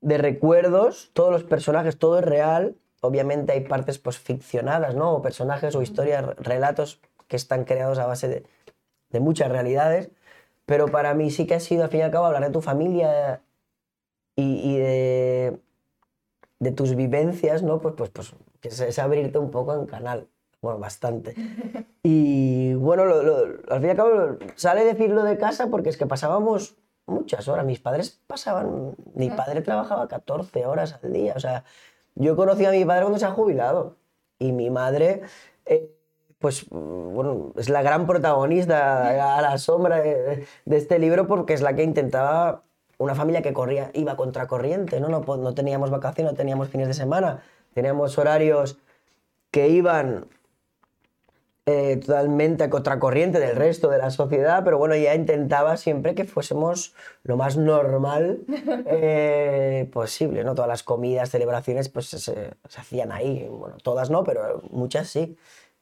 de 0.00 0.18
recuerdos, 0.18 1.10
todos 1.12 1.32
los 1.32 1.44
personajes, 1.44 1.98
todo 1.98 2.18
es 2.18 2.24
real. 2.24 2.76
Obviamente 3.00 3.52
hay 3.52 3.60
partes 3.62 3.98
pues, 3.98 4.18
ficcionadas, 4.18 4.94
¿no? 4.94 5.12
O 5.14 5.22
personajes 5.22 5.74
o 5.74 5.82
historias, 5.82 6.24
relatos 6.36 7.00
que 7.28 7.36
están 7.36 7.64
creados 7.64 7.98
a 7.98 8.06
base 8.06 8.28
de, 8.28 8.44
de 9.10 9.20
muchas 9.20 9.50
realidades, 9.50 10.10
pero 10.66 10.86
para 10.88 11.12
mí 11.14 11.30
sí 11.30 11.46
que 11.46 11.54
ha 11.56 11.60
sido 11.60 11.82
al 11.84 11.90
fin 11.90 12.00
y 12.00 12.02
al 12.04 12.10
cabo 12.10 12.26
hablar 12.26 12.44
de 12.44 12.50
tu 12.50 12.60
familia 12.62 13.42
y, 14.36 14.60
y 14.74 14.78
de, 14.78 15.58
de 16.60 16.70
tus 16.72 16.94
vivencias, 16.94 17.62
¿no? 17.62 17.80
Pues, 17.80 17.94
pues, 17.96 18.10
pues 18.10 18.34
que 18.62 18.68
es, 18.68 18.80
es 18.80 18.98
abrirte 18.98 19.36
un 19.38 19.50
poco 19.50 19.74
en 19.74 19.84
canal, 19.84 20.28
bueno, 20.62 20.78
bastante. 20.78 21.34
Y 22.04 22.74
bueno, 22.74 23.04
lo- 23.04 23.22
lo- 23.22 23.58
al 23.68 23.78
fin 23.78 23.86
y 23.86 23.90
al 23.90 23.96
cabo 23.96 24.10
sale 24.56 24.84
decirlo 24.84 25.22
de 25.22 25.36
casa 25.38 25.68
porque 25.68 25.88
es 25.88 25.96
que 25.96 26.06
pasábamos 26.06 26.74
muchas 27.06 27.46
horas. 27.46 27.64
Mis 27.64 27.78
padres 27.80 28.20
pasaban, 28.26 28.96
mi 29.14 29.30
padre 29.30 29.60
trabajaba 29.60 30.08
14 30.08 30.66
horas 30.66 30.98
al 31.00 31.12
día. 31.12 31.34
O 31.36 31.40
sea, 31.40 31.62
yo 32.16 32.34
conocí 32.34 32.64
a 32.64 32.72
mi 32.72 32.84
padre 32.84 33.02
cuando 33.02 33.20
se 33.20 33.26
ha 33.26 33.30
jubilado 33.30 33.98
y 34.40 34.50
mi 34.50 34.68
madre, 34.70 35.22
eh, 35.66 35.92
pues 36.40 36.66
bueno, 36.70 37.52
es 37.56 37.68
la 37.68 37.82
gran 37.82 38.04
protagonista 38.06 39.36
a 39.36 39.42
la 39.42 39.58
sombra 39.58 40.00
de, 40.00 40.44
de 40.64 40.76
este 40.76 40.98
libro 40.98 41.28
porque 41.28 41.54
es 41.54 41.60
la 41.62 41.74
que 41.76 41.84
intentaba 41.84 42.64
una 42.98 43.14
familia 43.14 43.42
que 43.42 43.52
corría, 43.52 43.90
iba 43.94 44.16
contracorriente, 44.16 44.98
¿no? 45.00 45.08
No, 45.08 45.20
no 45.36 45.54
teníamos 45.54 45.90
vacaciones, 45.90 46.32
no 46.32 46.36
teníamos 46.36 46.68
fines 46.68 46.88
de 46.88 46.94
semana, 46.94 47.42
teníamos 47.74 48.18
horarios 48.18 48.78
que 49.50 49.68
iban 49.68 50.26
eh, 51.64 51.96
totalmente 51.98 52.64
a 52.64 52.70
contracorriente 52.70 53.38
del 53.38 53.54
resto 53.54 53.88
de 53.88 53.98
la 53.98 54.10
sociedad, 54.10 54.64
pero 54.64 54.78
bueno, 54.78 54.94
ella 54.94 55.14
intentaba 55.14 55.76
siempre 55.76 56.14
que 56.16 56.24
fuésemos 56.24 56.94
lo 57.22 57.36
más 57.36 57.56
normal 57.56 58.40
eh, 58.86 59.88
posible, 59.92 60.42
¿no? 60.42 60.54
Todas 60.56 60.68
las 60.68 60.82
comidas, 60.82 61.30
celebraciones, 61.30 61.88
pues 61.88 62.06
se, 62.06 62.18
se 62.18 62.80
hacían 62.80 63.12
ahí, 63.12 63.46
bueno, 63.48 63.76
todas 63.82 64.10
no, 64.10 64.24
pero 64.24 64.62
muchas 64.70 65.08
sí. 65.08 65.36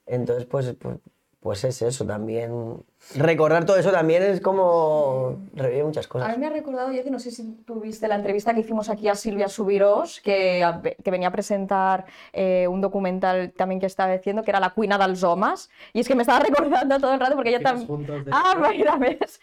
Entonces, 0.04 0.44
pues, 0.44 0.75
pues, 0.78 0.99
pues 1.40 1.64
es 1.64 1.80
eso 1.82 2.04
también. 2.04 2.85
Recordar 3.16 3.64
todo 3.64 3.76
eso 3.76 3.90
también 3.90 4.23
es 4.23 4.40
como 4.40 5.38
revivir 5.54 5.85
muchas 5.85 6.07
A 6.07 6.09
cosas. 6.09 6.28
mí 6.30 6.38
me 6.38 6.47
ha 6.47 6.50
recordado, 6.50 6.92
yo 6.92 7.02
que 7.02 7.11
no 7.11 7.19
sé 7.19 7.30
si 7.30 7.54
tuviste 7.64 8.07
la 8.07 8.14
entrevista 8.16 8.54
que 8.54 8.61
hicimos 8.61 8.88
aquí 8.88 9.09
a 9.09 9.14
Silvia 9.14 9.49
Subirós, 9.49 10.21
que, 10.21 10.64
que 11.02 11.11
venía 11.11 11.28
a 11.28 11.33
presentar 11.33 12.04
eh, 12.33 12.69
un 12.69 12.80
documental 12.80 13.52
también 13.52 13.80
que 13.80 13.87
estaba 13.87 14.12
diciendo, 14.12 14.42
que 14.45 14.50
era 14.50 14.61
La 14.61 14.71
cuina 14.71 14.97
dels 14.99 15.25
homes, 15.25 15.71
y 15.92 16.00
es 16.00 16.09
que 16.09 16.14
me 16.14 16.23
estaba 16.23 16.38
recordando 16.47 17.00
todo 17.00 17.14
el 17.14 17.21
rato 17.21 17.35
porque 17.35 17.49
ella 17.50 17.61
también... 17.61 18.07
de- 18.07 18.30
Ah, 18.33 18.54
mira, 18.71 18.97
ves. 18.97 19.40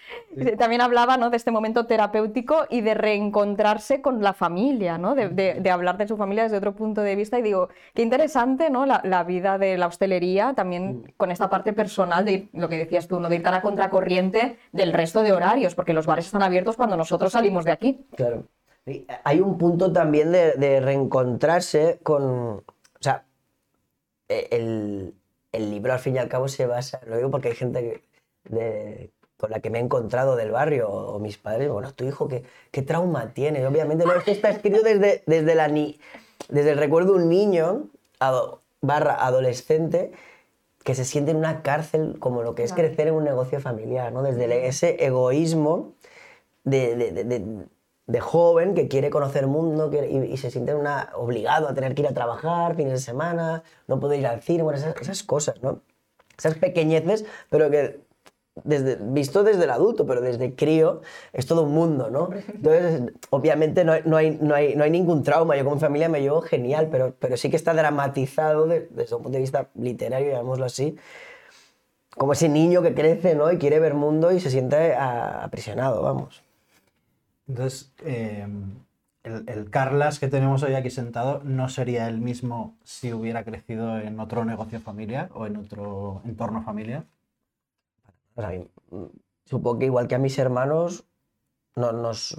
También 0.57 0.81
hablaba 0.81 1.17
¿no? 1.17 1.29
de 1.29 1.37
este 1.37 1.51
momento 1.51 1.85
terapéutico 1.87 2.67
y 2.69 2.81
de 2.81 2.93
reencontrarse 2.93 4.01
con 4.01 4.21
la 4.23 4.33
familia, 4.33 4.97
¿no? 4.97 5.15
de, 5.15 5.29
de- 5.29 5.55
de 5.55 5.69
hablar 5.71 5.97
de 5.97 6.07
su 6.07 6.15
familia 6.15 6.43
desde 6.43 6.57
otro 6.57 6.73
punto 6.75 7.01
de 7.01 7.15
vista. 7.15 7.37
Y 7.39 7.41
digo, 7.41 7.69
qué 7.93 8.01
interesante 8.03 8.69
¿no? 8.69 8.85
la, 8.85 9.01
la 9.03 9.23
vida 9.23 9.57
de 9.57 9.77
la 9.77 9.87
hostelería, 9.87 10.53
también 10.55 11.11
con 11.17 11.31
esta 11.31 11.49
parte 11.49 11.73
personal 11.73 12.23
de 12.23 12.31
ir- 12.33 12.49
lo 12.53 12.69
que 12.69 12.77
decías 12.77 13.07
tú, 13.07 13.19
¿no? 13.19 13.27
de 13.27 13.35
ir 13.37 13.43
tan 13.47 13.53
a 13.55 13.61
contracorriente 13.61 14.57
del 14.71 14.91
resto 14.93 15.23
de 15.23 15.31
horarios, 15.31 15.73
porque 15.75 15.93
los 15.93 16.05
bares 16.05 16.25
están 16.25 16.43
abiertos 16.43 16.75
cuando 16.75 16.97
nosotros 16.97 17.31
salimos 17.31 17.63
de 17.65 17.71
aquí. 17.71 18.05
Claro. 18.15 18.43
Hay 19.23 19.39
un 19.41 19.57
punto 19.57 19.91
también 19.91 20.31
de, 20.31 20.53
de 20.53 20.79
reencontrarse 20.81 21.99
con. 22.03 22.23
O 22.23 22.63
sea, 23.01 23.23
e- 24.27 24.47
el, 24.51 25.13
el 25.51 25.71
libro 25.71 25.93
al 25.93 25.99
fin 25.99 26.15
y 26.15 26.19
al 26.19 26.27
cabo 26.27 26.47
se 26.47 26.65
basa. 26.65 26.99
Lo 27.05 27.15
digo 27.17 27.31
porque 27.31 27.49
hay 27.49 27.55
gente 27.55 27.79
que- 27.81 28.01
de- 28.53 29.11
con 29.37 29.51
la 29.51 29.59
que 29.59 29.69
me 29.69 29.77
he 29.77 29.81
encontrado 29.81 30.35
del 30.35 30.51
barrio 30.51 30.89
o 30.89 31.19
mis 31.19 31.37
padres. 31.37 31.69
Bueno, 31.69 31.93
tu 31.93 32.03
hijo, 32.05 32.27
¿qué, 32.27 32.43
qué 32.71 32.81
trauma 32.81 33.33
tiene? 33.33 33.65
Obviamente, 33.67 34.03
no, 34.05 34.13
esto 34.13 34.31
está 34.31 34.49
escrito 34.49 34.81
desde, 34.81 35.23
desde, 35.27 35.53
la 35.55 35.67
ni, 35.67 35.99
desde 36.49 36.71
el 36.71 36.77
recuerdo 36.77 37.13
de 37.13 37.23
un 37.23 37.29
niño 37.29 37.83
ado- 38.19 38.61
barra 38.81 39.23
adolescente 39.25 40.11
que 40.88 40.96
se 40.96 41.03
siente 41.03 41.32
en 41.32 41.38
una 41.38 41.63
cárcel 41.63 42.15
como 42.17 42.44
lo 42.44 42.56
que 42.56 42.63
es 42.63 42.72
Claro. 42.72 42.88
crecer 42.88 43.10
en 43.10 43.15
un 43.15 43.25
negocio 43.25 43.60
familiar, 43.60 44.13
¿no? 44.13 44.24
Desde 44.24 44.67
ese 44.70 45.06
egoísmo 45.06 45.96
de, 46.63 46.96
de- 46.96 47.12
de- 47.12 47.24
de- 47.25 47.65
de 48.06 48.20
joven 48.22 48.74
que 48.74 48.88
quiere 48.88 49.10
conocer 49.10 49.44
el 49.44 49.50
mundo 49.50 49.89
que- 49.89 50.10
y, 50.10 50.32
y 50.32 50.38
se 50.38 50.50
siente 50.50 50.74
una, 50.74 51.10
obligado 51.15 51.67
a 51.67 51.74
tener 51.74 51.94
que 51.94 52.03
ir 52.03 52.08
a 52.08 52.13
trabajar 52.13 52.77
fines 52.77 52.94
de 52.94 53.00
semana, 53.00 53.63
no 53.88 54.00
poder 54.00 54.22
ir 54.22 54.27
al 54.27 54.41
cine, 54.41 54.63
bueno, 54.63 54.79
esas, 54.79 54.96
esas 55.01 55.24
cosas, 55.24 55.62
¿no? 55.62 55.82
Esas 56.38 56.56
pequeñeces, 56.56 57.25
pero 57.50 57.70
que 57.70 58.00
desde, 58.63 58.97
visto 59.01 59.43
desde 59.43 59.63
el 59.65 59.69
adulto, 59.71 60.05
pero 60.05 60.21
desde 60.21 60.55
crío 60.55 61.01
es 61.33 61.45
todo 61.45 61.63
un 61.63 61.73
mundo, 61.73 62.09
¿no? 62.09 62.29
Entonces, 62.53 63.13
obviamente 63.29 63.83
no 63.85 63.93
hay, 63.93 64.01
no 64.05 64.17
hay, 64.17 64.37
no 64.41 64.55
hay, 64.55 64.75
no 64.75 64.83
hay 64.83 64.91
ningún 64.91 65.23
trauma, 65.23 65.55
yo 65.57 65.63
como 65.63 65.79
familia 65.79 66.09
me 66.09 66.21
llevo 66.21 66.41
genial, 66.41 66.87
pero, 66.91 67.13
pero 67.19 67.37
sí 67.37 67.49
que 67.49 67.55
está 67.55 67.73
dramatizado 67.73 68.67
de- 68.67 68.87
desde 68.91 69.15
un 69.15 69.23
punto 69.23 69.35
de 69.35 69.41
vista 69.41 69.69
literario, 69.75 70.31
llamémoslo 70.31 70.65
así, 70.65 70.97
como 72.17 72.33
ese 72.33 72.49
niño 72.49 72.81
que 72.81 72.93
crece, 72.95 73.35
¿no? 73.35 73.51
Y 73.51 73.57
quiere 73.57 73.79
ver 73.79 73.93
mundo 73.93 74.31
y 74.31 74.39
se 74.39 74.49
siente 74.49 74.95
aprisionado, 74.95 76.01
vamos. 76.01 76.43
Entonces, 77.47 77.93
eh, 78.03 78.45
el, 79.23 79.43
el 79.47 79.69
Carlas 79.69 80.19
que 80.19 80.27
tenemos 80.27 80.63
hoy 80.63 80.73
aquí 80.75 80.89
sentado 80.89 81.41
no 81.43 81.69
sería 81.69 82.07
el 82.07 82.19
mismo 82.19 82.77
si 82.83 83.13
hubiera 83.13 83.43
crecido 83.43 83.99
en 83.99 84.19
otro 84.19 84.45
negocio 84.45 84.79
familiar 84.79 85.29
o 85.33 85.45
en 85.45 85.57
otro 85.57 86.21
entorno 86.25 86.61
familiar. 86.63 87.05
A 88.38 88.50
mí, 88.50 88.67
mm, 88.91 89.06
supongo 89.46 89.79
que 89.79 89.86
igual 89.86 90.08
que 90.08 90.15
a 90.15 90.20
mis 90.20 90.38
hermanos, 90.39 91.06
no- 91.75 91.91
nos, 91.91 92.36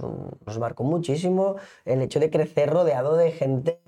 nos 0.47 0.59
marcó 0.59 0.85
muchísimo 0.85 1.57
el 1.85 2.03
hecho 2.03 2.21
de 2.21 2.31
crecer 2.31 2.71
rodeado 2.71 3.17
de 3.17 3.33
gente 3.33 3.81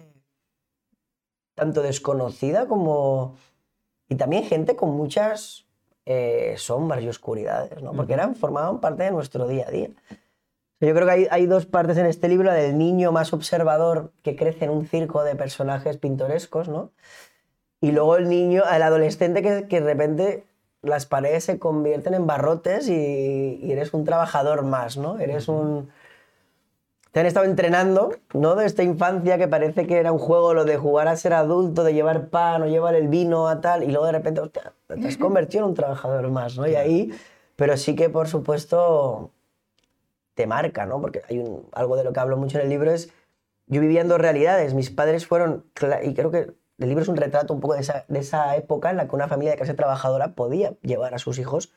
tanto 1.55 1.83
desconocida 1.83 2.67
como... 2.67 3.37
Y 4.09 4.17
también 4.17 4.45
gente 4.45 4.75
con 4.75 4.91
muchas 4.91 5.67
eh, 6.05 6.55
sombras 6.57 7.03
y 7.03 7.09
oscuridades, 7.09 7.81
¿no? 7.83 7.93
Porque 7.93 8.15
eran, 8.15 8.35
formaban 8.35 8.81
parte 8.81 9.05
de 9.05 9.13
nuestro 9.13 9.47
día 9.47 9.67
a 9.69 9.71
día. 9.71 9.91
Yo 10.81 10.95
creo 10.95 11.05
que 11.07 11.13
hay, 11.13 11.27
hay 11.31 11.47
dos 11.47 11.67
partes 11.67 11.97
en 11.99 12.07
este 12.07 12.27
libro, 12.27 12.47
la 12.47 12.55
del 12.55 12.77
niño 12.77 13.13
más 13.13 13.33
observador 13.33 14.13
que 14.23 14.35
crece 14.35 14.65
en 14.65 14.71
un 14.71 14.87
circo 14.87 15.23
de 15.23 15.37
personajes 15.37 15.99
pintorescos, 15.99 16.69
¿no? 16.69 16.91
Y 17.81 17.93
luego 17.93 18.17
el 18.17 18.29
niño, 18.29 18.65
el 18.69 18.83
adolescente 18.83 19.43
que, 19.43 19.69
que 19.69 19.81
de 19.81 19.87
repente 19.87 20.45
las 20.83 21.07
paredes 21.07 21.45
se 21.45 21.59
convierten 21.59 22.15
en 22.15 22.27
barrotes 22.27 22.89
y, 22.89 23.59
y 23.63 23.73
eres 23.73 23.93
un 23.93 24.05
trabajador 24.05 24.63
más, 24.63 24.97
¿no? 24.97 25.19
Eres 25.19 25.49
un... 25.49 25.91
Te 27.13 27.21
han 27.21 27.27
estado 27.27 27.45
entrenando, 27.45 28.15
¿no? 28.35 28.55
De 28.55 28.67
esta 28.67 28.85
infancia 28.85 29.37
que 29.37 29.49
parece 29.49 29.87
que 29.87 29.99
era 29.99 30.13
un 30.13 30.19
juego 30.19 30.55
lo 30.55 30.65
de 30.65 30.77
jugar 30.77 31.09
a 31.09 31.17
ser 31.17 31.33
adulto, 31.33 31.83
de 31.83 31.93
llevar 31.93 32.29
pan 32.29 32.63
o 32.63 32.67
llevar 32.67 32.95
el 32.95 33.09
vino 33.09 33.49
a 33.49 33.61
tal, 33.61 33.83
y 33.83 33.89
luego 33.89 34.07
de 34.07 34.13
repente, 34.13 34.41
hostia, 34.41 34.73
te 34.87 35.09
has 35.09 35.17
convertido 35.17 35.65
en 35.65 35.71
un 35.71 35.75
trabajador 35.75 36.31
más, 36.31 36.57
¿no? 36.57 36.69
Y 36.69 36.77
ahí, 36.77 37.13
pero 37.57 37.77
sí 37.77 37.97
que 37.97 38.09
por 38.09 38.29
supuesto 38.29 39.33
te 40.35 40.47
marca, 40.47 40.87
¿no? 40.87 41.01
Porque 41.01 41.23
hay 41.29 41.41
un, 41.41 41.67
algo 41.73 41.97
de 41.97 42.05
lo 42.05 42.13
que 42.13 42.21
hablo 42.21 42.37
mucho 42.37 42.59
en 42.59 42.65
el 42.65 42.71
libro 42.71 42.93
es, 42.93 43.13
yo 43.67 43.81
vivía 43.81 44.01
en 44.01 44.09
dos 44.09 44.21
realidades, 44.21 44.75
mis 44.75 44.91
padres 44.91 45.27
fueron, 45.27 45.65
y 46.03 46.15
creo 46.15 46.31
que 46.31 46.53
el 46.81 46.89
libro 46.89 47.03
es 47.03 47.09
un 47.09 47.17
retrato 47.17 47.55
un 47.55 47.61
poco 47.61 47.75
de 47.75 47.81
esa, 47.81 48.05
de 48.09 48.19
esa 48.19 48.57
época 48.57 48.91
en 48.91 48.97
la 48.97 49.07
que 49.07 49.15
una 49.15 49.29
familia 49.29 49.53
de 49.53 49.59
clase 49.59 49.75
trabajadora 49.75 50.35
podía 50.35 50.75
llevar 50.83 51.15
a 51.15 51.19
sus 51.19 51.39
hijos 51.39 51.73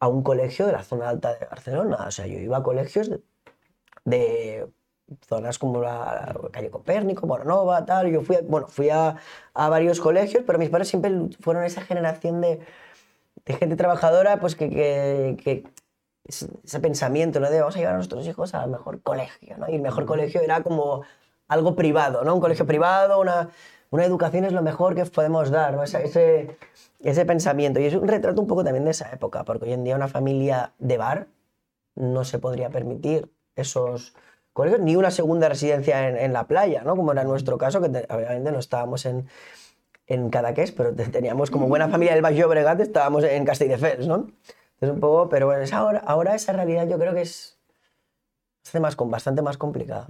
a 0.00 0.08
un 0.08 0.22
colegio 0.22 0.66
de 0.66 0.72
la 0.72 0.82
zona 0.82 1.08
alta 1.08 1.34
de 1.34 1.46
Barcelona. 1.46 1.96
O 2.08 2.10
sea, 2.10 2.26
yo 2.26 2.38
iba 2.38 2.56
a 2.56 2.62
colegios 2.62 3.08
de, 3.08 3.22
de 4.04 4.68
zonas 5.26 5.58
como 5.58 5.80
la, 5.80 6.34
la 6.42 6.50
calle 6.50 6.70
Copérnico, 6.70 7.26
Moronova, 7.26 7.84
tal. 7.86 8.10
Yo 8.10 8.22
fui, 8.22 8.36
a, 8.36 8.40
bueno, 8.42 8.66
fui 8.68 8.90
a, 8.90 9.16
a 9.54 9.68
varios 9.68 10.00
colegios, 10.00 10.42
pero 10.46 10.58
mis 10.58 10.70
padres 10.70 10.88
siempre 10.88 11.12
fueron 11.40 11.64
esa 11.64 11.82
generación 11.82 12.40
de, 12.40 12.60
de 13.44 13.54
gente 13.54 13.76
trabajadora, 13.76 14.40
pues 14.40 14.56
que, 14.56 14.68
que, 14.68 15.36
que 15.42 15.64
ese, 16.24 16.80
pensamiento, 16.80 17.40
¿no? 17.40 17.50
De 17.50 17.60
vamos 17.60 17.76
a 17.76 17.78
llevar 17.78 17.94
a 17.94 17.96
nuestros 17.96 18.26
hijos 18.26 18.54
al 18.54 18.70
mejor 18.70 19.02
colegio, 19.02 19.56
¿no? 19.58 19.68
Y 19.68 19.76
el 19.76 19.82
mejor 19.82 20.06
colegio 20.06 20.40
era 20.40 20.62
como 20.62 21.02
algo 21.48 21.74
privado, 21.74 22.24
¿no? 22.24 22.34
Un 22.34 22.40
colegio 22.40 22.66
privado, 22.66 23.20
una, 23.20 23.50
una 23.92 24.04
educación 24.04 24.44
es 24.44 24.52
lo 24.52 24.62
mejor 24.62 24.94
que 24.96 25.04
podemos 25.04 25.50
dar, 25.50 25.74
¿no? 25.74 25.82
Ese, 25.84 26.02
ese, 26.04 26.56
ese 27.00 27.24
pensamiento. 27.24 27.78
Y 27.78 27.84
es 27.84 27.94
un 27.94 28.08
retrato 28.08 28.40
un 28.40 28.48
poco 28.48 28.64
también 28.64 28.84
de 28.84 28.90
esa 28.90 29.08
época, 29.12 29.44
porque 29.44 29.66
hoy 29.66 29.72
en 29.74 29.84
día 29.84 29.94
una 29.94 30.08
familia 30.08 30.72
de 30.78 30.96
bar 30.98 31.26
no 31.94 32.24
se 32.24 32.38
podría 32.38 32.70
permitir 32.70 33.30
esos 33.54 34.14
colegios, 34.54 34.80
ni 34.80 34.96
una 34.96 35.10
segunda 35.10 35.48
residencia 35.48 36.08
en, 36.08 36.16
en 36.16 36.32
la 36.32 36.46
playa, 36.48 36.82
¿no? 36.84 36.96
Como 36.96 37.12
era 37.12 37.22
nuestro 37.24 37.58
caso, 37.58 37.80
que 37.80 37.88
te- 37.90 38.06
obviamente 38.12 38.50
no 38.50 38.58
estábamos 38.58 39.04
en, 39.06 39.28
en 40.06 40.30
Cadaqués, 40.30 40.72
pero 40.72 40.94
te- 40.94 41.06
teníamos 41.08 41.50
como 41.50 41.68
buena 41.68 41.88
familia 41.88 42.14
del 42.14 42.22
Baix 42.22 42.38
Llobregat, 42.38 42.80
estábamos 42.80 43.24
en 43.24 43.44
Castelldefels, 43.44 44.06
¿no? 44.08 44.14
Entonces 44.74 44.94
un 44.94 45.00
poco, 45.00 45.28
pero 45.28 45.46
bueno, 45.46 45.62
es 45.62 45.72
ahora, 45.72 46.00
ahora 46.06 46.34
esa 46.34 46.52
realidad 46.52 46.88
yo 46.88 46.98
creo 46.98 47.12
que 47.14 47.22
es 47.22 47.58
bastante 48.64 48.80
más, 48.80 48.96
bastante 49.10 49.42
más 49.42 49.56
complicada. 49.58 50.06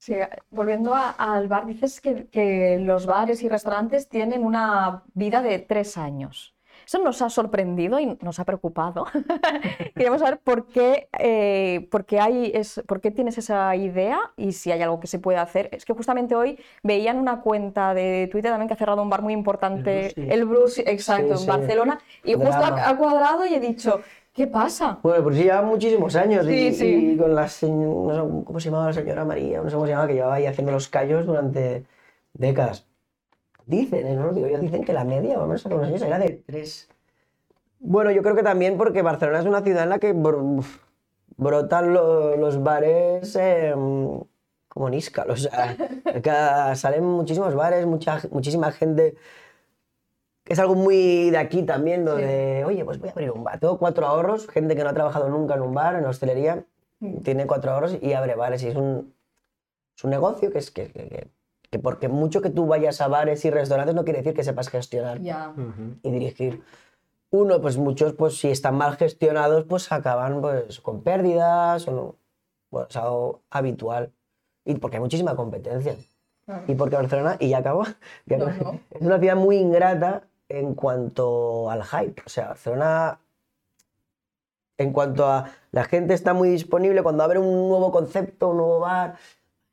Sí, 0.00 0.14
volviendo 0.50 0.94
a- 0.94 1.10
al 1.10 1.46
bar, 1.48 1.66
dices 1.66 2.00
que, 2.00 2.26
que 2.28 2.78
los 2.80 3.04
bares 3.04 3.42
y 3.42 3.48
restaurantes 3.50 4.08
tienen 4.08 4.44
una 4.44 5.02
vida 5.12 5.42
de 5.42 5.58
tres 5.58 5.98
años. 5.98 6.54
Eso 6.86 6.98
nos 7.00 7.20
ha 7.20 7.28
sorprendido 7.28 8.00
y 8.00 8.16
nos 8.22 8.40
ha 8.40 8.46
preocupado. 8.46 9.04
Queremos 9.94 10.20
saber 10.20 10.40
por 10.40 10.66
qué, 10.68 11.08
eh, 11.18 11.86
por, 11.90 12.06
qué 12.06 12.18
hay 12.18 12.50
es, 12.54 12.82
por 12.88 13.02
qué 13.02 13.10
tienes 13.10 13.36
esa 13.36 13.76
idea 13.76 14.18
y 14.38 14.52
si 14.52 14.72
hay 14.72 14.80
algo 14.80 14.98
que 15.00 15.06
se 15.06 15.18
puede 15.18 15.36
hacer. 15.38 15.68
Es 15.72 15.84
que 15.84 15.92
justamente 15.92 16.34
hoy 16.34 16.58
veían 16.82 17.18
una 17.18 17.42
cuenta 17.42 17.92
de 17.92 18.28
Twitter 18.32 18.50
también 18.50 18.68
que 18.68 18.74
ha 18.74 18.78
cerrado 18.78 19.02
un 19.02 19.10
bar 19.10 19.20
muy 19.22 19.34
importante, 19.34 20.14
El 20.30 20.46
Bruce, 20.46 20.82
sí. 20.82 20.86
el 20.86 20.90
Bruce, 20.90 20.90
exacto, 20.90 21.36
Sí, 21.36 21.44
en. 21.44 21.46
Barcelona, 21.48 22.00
y 22.24 22.32
justo 22.34 22.48
Drama. 22.58 22.82
ha, 22.82 22.88
ha 22.90 22.96
cuadrado 22.96 23.44
y 23.46 23.54
he 23.54 23.60
dicho, 23.60 24.00
¿qué 24.32 24.46
pasa? 24.46 24.98
Bueno, 25.02 25.24
pues 25.24 25.36
sí, 25.36 25.48
muchísimos 25.64 26.16
años 26.16 26.46
y, 26.46 26.50
Sí, 26.50 26.72
sí. 26.72 27.12
y 27.12 27.16
con 27.16 27.34
la 27.34 27.42
no 27.42 27.48
sé 27.48 28.44
cómo 28.44 28.60
se 28.60 28.66
llamaba 28.70 28.86
la 28.86 28.92
señora 28.92 29.24
María, 29.24 29.60
no 29.62 29.68
sé 29.68 29.74
cómo 29.74 29.86
se 29.86 29.90
llamaba, 29.92 30.08
que 30.08 30.14
llevaba 30.14 30.34
ahí 30.34 30.46
haciendo 30.46 30.72
los 30.72 30.88
callos 30.88 31.26
durante 31.26 31.84
décadas. 32.34 32.86
Dicen, 33.66 34.06
¿eh? 34.06 34.14
no 34.16 34.26
lo 34.26 34.32
digo 34.32 34.48
yo, 34.48 34.58
dicen 34.58 34.84
que 34.84 34.92
la 34.92 35.04
media, 35.04 35.36
más 35.38 35.44
o 35.44 35.46
menos 35.46 35.64
hace 35.66 35.74
unos 35.74 35.88
años, 35.88 36.02
era 36.02 36.18
de 36.18 36.42
tres. 36.46 36.88
Bueno, 37.80 38.10
yo 38.10 38.22
creo 38.22 38.34
que 38.36 38.42
también 38.42 38.76
porque 38.78 39.02
Barcelona 39.02 39.40
es 39.40 39.46
una 39.46 39.62
ciudad 39.62 39.84
en 39.84 39.90
la 39.90 39.98
que 39.98 40.14
br- 40.14 40.64
brotan 41.36 41.92
lo- 41.94 42.36
los 42.36 42.62
bares 42.62 43.36
eh, 43.36 43.74
como 44.68 44.90
níscal, 44.90 45.30
o 45.30 45.36
sea, 45.36 45.76
salen 46.76 47.04
muchísimos 47.04 47.54
bares, 47.54 47.86
mucha, 47.86 48.20
muchísima 48.30 48.70
gente. 48.72 49.16
Es 50.50 50.58
algo 50.58 50.74
muy 50.74 51.30
de 51.30 51.38
aquí 51.38 51.62
también, 51.62 52.04
lo 52.04 52.18
Sí. 52.18 52.24
oye, 52.66 52.84
pues 52.84 52.98
voy 52.98 53.08
a 53.08 53.12
abrir 53.12 53.30
un 53.30 53.44
bar. 53.44 53.60
Tengo 53.60 53.78
cuatro 53.78 54.04
ahorros, 54.06 54.48
gente 54.48 54.74
que 54.74 54.82
no 54.82 54.90
ha 54.90 54.94
trabajado 54.94 55.28
nunca 55.28 55.54
en 55.54 55.62
un 55.62 55.72
bar, 55.74 55.94
en 55.94 56.04
hostelería, 56.04 56.64
Mm. 56.98 57.18
tiene 57.18 57.46
cuatro 57.46 57.70
ahorros 57.72 57.96
y 58.02 58.12
abre 58.14 58.34
bares. 58.34 58.62
Y 58.64 58.68
es 58.68 58.74
un, 58.76 59.14
es 59.96 60.02
un 60.04 60.10
negocio 60.10 60.50
que, 60.50 60.58
es, 60.58 60.70
que, 60.72 60.88
que- 60.88 61.08
que 61.08 61.28
que 61.70 61.78
porque 61.78 62.08
mucho 62.08 62.42
que 62.42 62.50
tú 62.50 62.66
vayas 62.66 63.00
a 63.00 63.06
bares 63.06 63.44
y 63.44 63.50
restaurantes 63.50 63.94
no 63.94 64.02
quiere 64.02 64.18
decir 64.18 64.34
que 64.34 64.42
sepas 64.42 64.68
gestionar 64.70 65.20
Ya. 65.20 65.54
y 66.02 66.10
dirigir. 66.10 66.64
Uno, 67.30 67.60
pues 67.60 67.76
muchos, 67.78 68.12
pues 68.14 68.38
si 68.38 68.50
están 68.50 68.74
mal 68.76 68.96
gestionados, 68.96 69.66
pues 69.66 69.92
acaban 69.92 70.40
pues 70.40 70.80
con 70.80 71.04
pérdidas 71.04 71.86
o 71.86 71.92
no. 71.92 72.14
Bueno, 72.72 72.88
es 72.90 72.96
algo 72.96 73.42
habitual. 73.50 74.10
Y 74.64 74.74
porque 74.74 74.96
hay 74.96 75.00
muchísima 75.00 75.36
competencia. 75.36 75.94
Y 76.66 76.74
porque 76.74 76.96
Barcelona, 76.96 77.36
y 77.38 77.50
ya 77.50 77.60
No, 77.62 77.84
no. 78.36 78.80
es 78.90 79.00
una 79.00 79.20
ciudad 79.20 79.36
muy 79.36 79.58
ingrata 79.58 80.24
en 80.50 80.74
cuanto 80.74 81.70
al 81.70 81.84
hype. 81.84 82.22
O 82.26 82.28
sea, 82.28 82.48
Barcelona, 82.48 83.18
en 84.76 84.92
cuanto 84.92 85.26
a 85.26 85.50
la 85.70 85.84
gente 85.84 86.12
está 86.12 86.34
muy 86.34 86.50
disponible, 86.50 87.02
cuando 87.02 87.22
abre 87.22 87.38
un 87.38 87.68
nuevo 87.68 87.90
concepto, 87.92 88.48
un 88.48 88.56
nuevo 88.58 88.80
bar, 88.80 89.16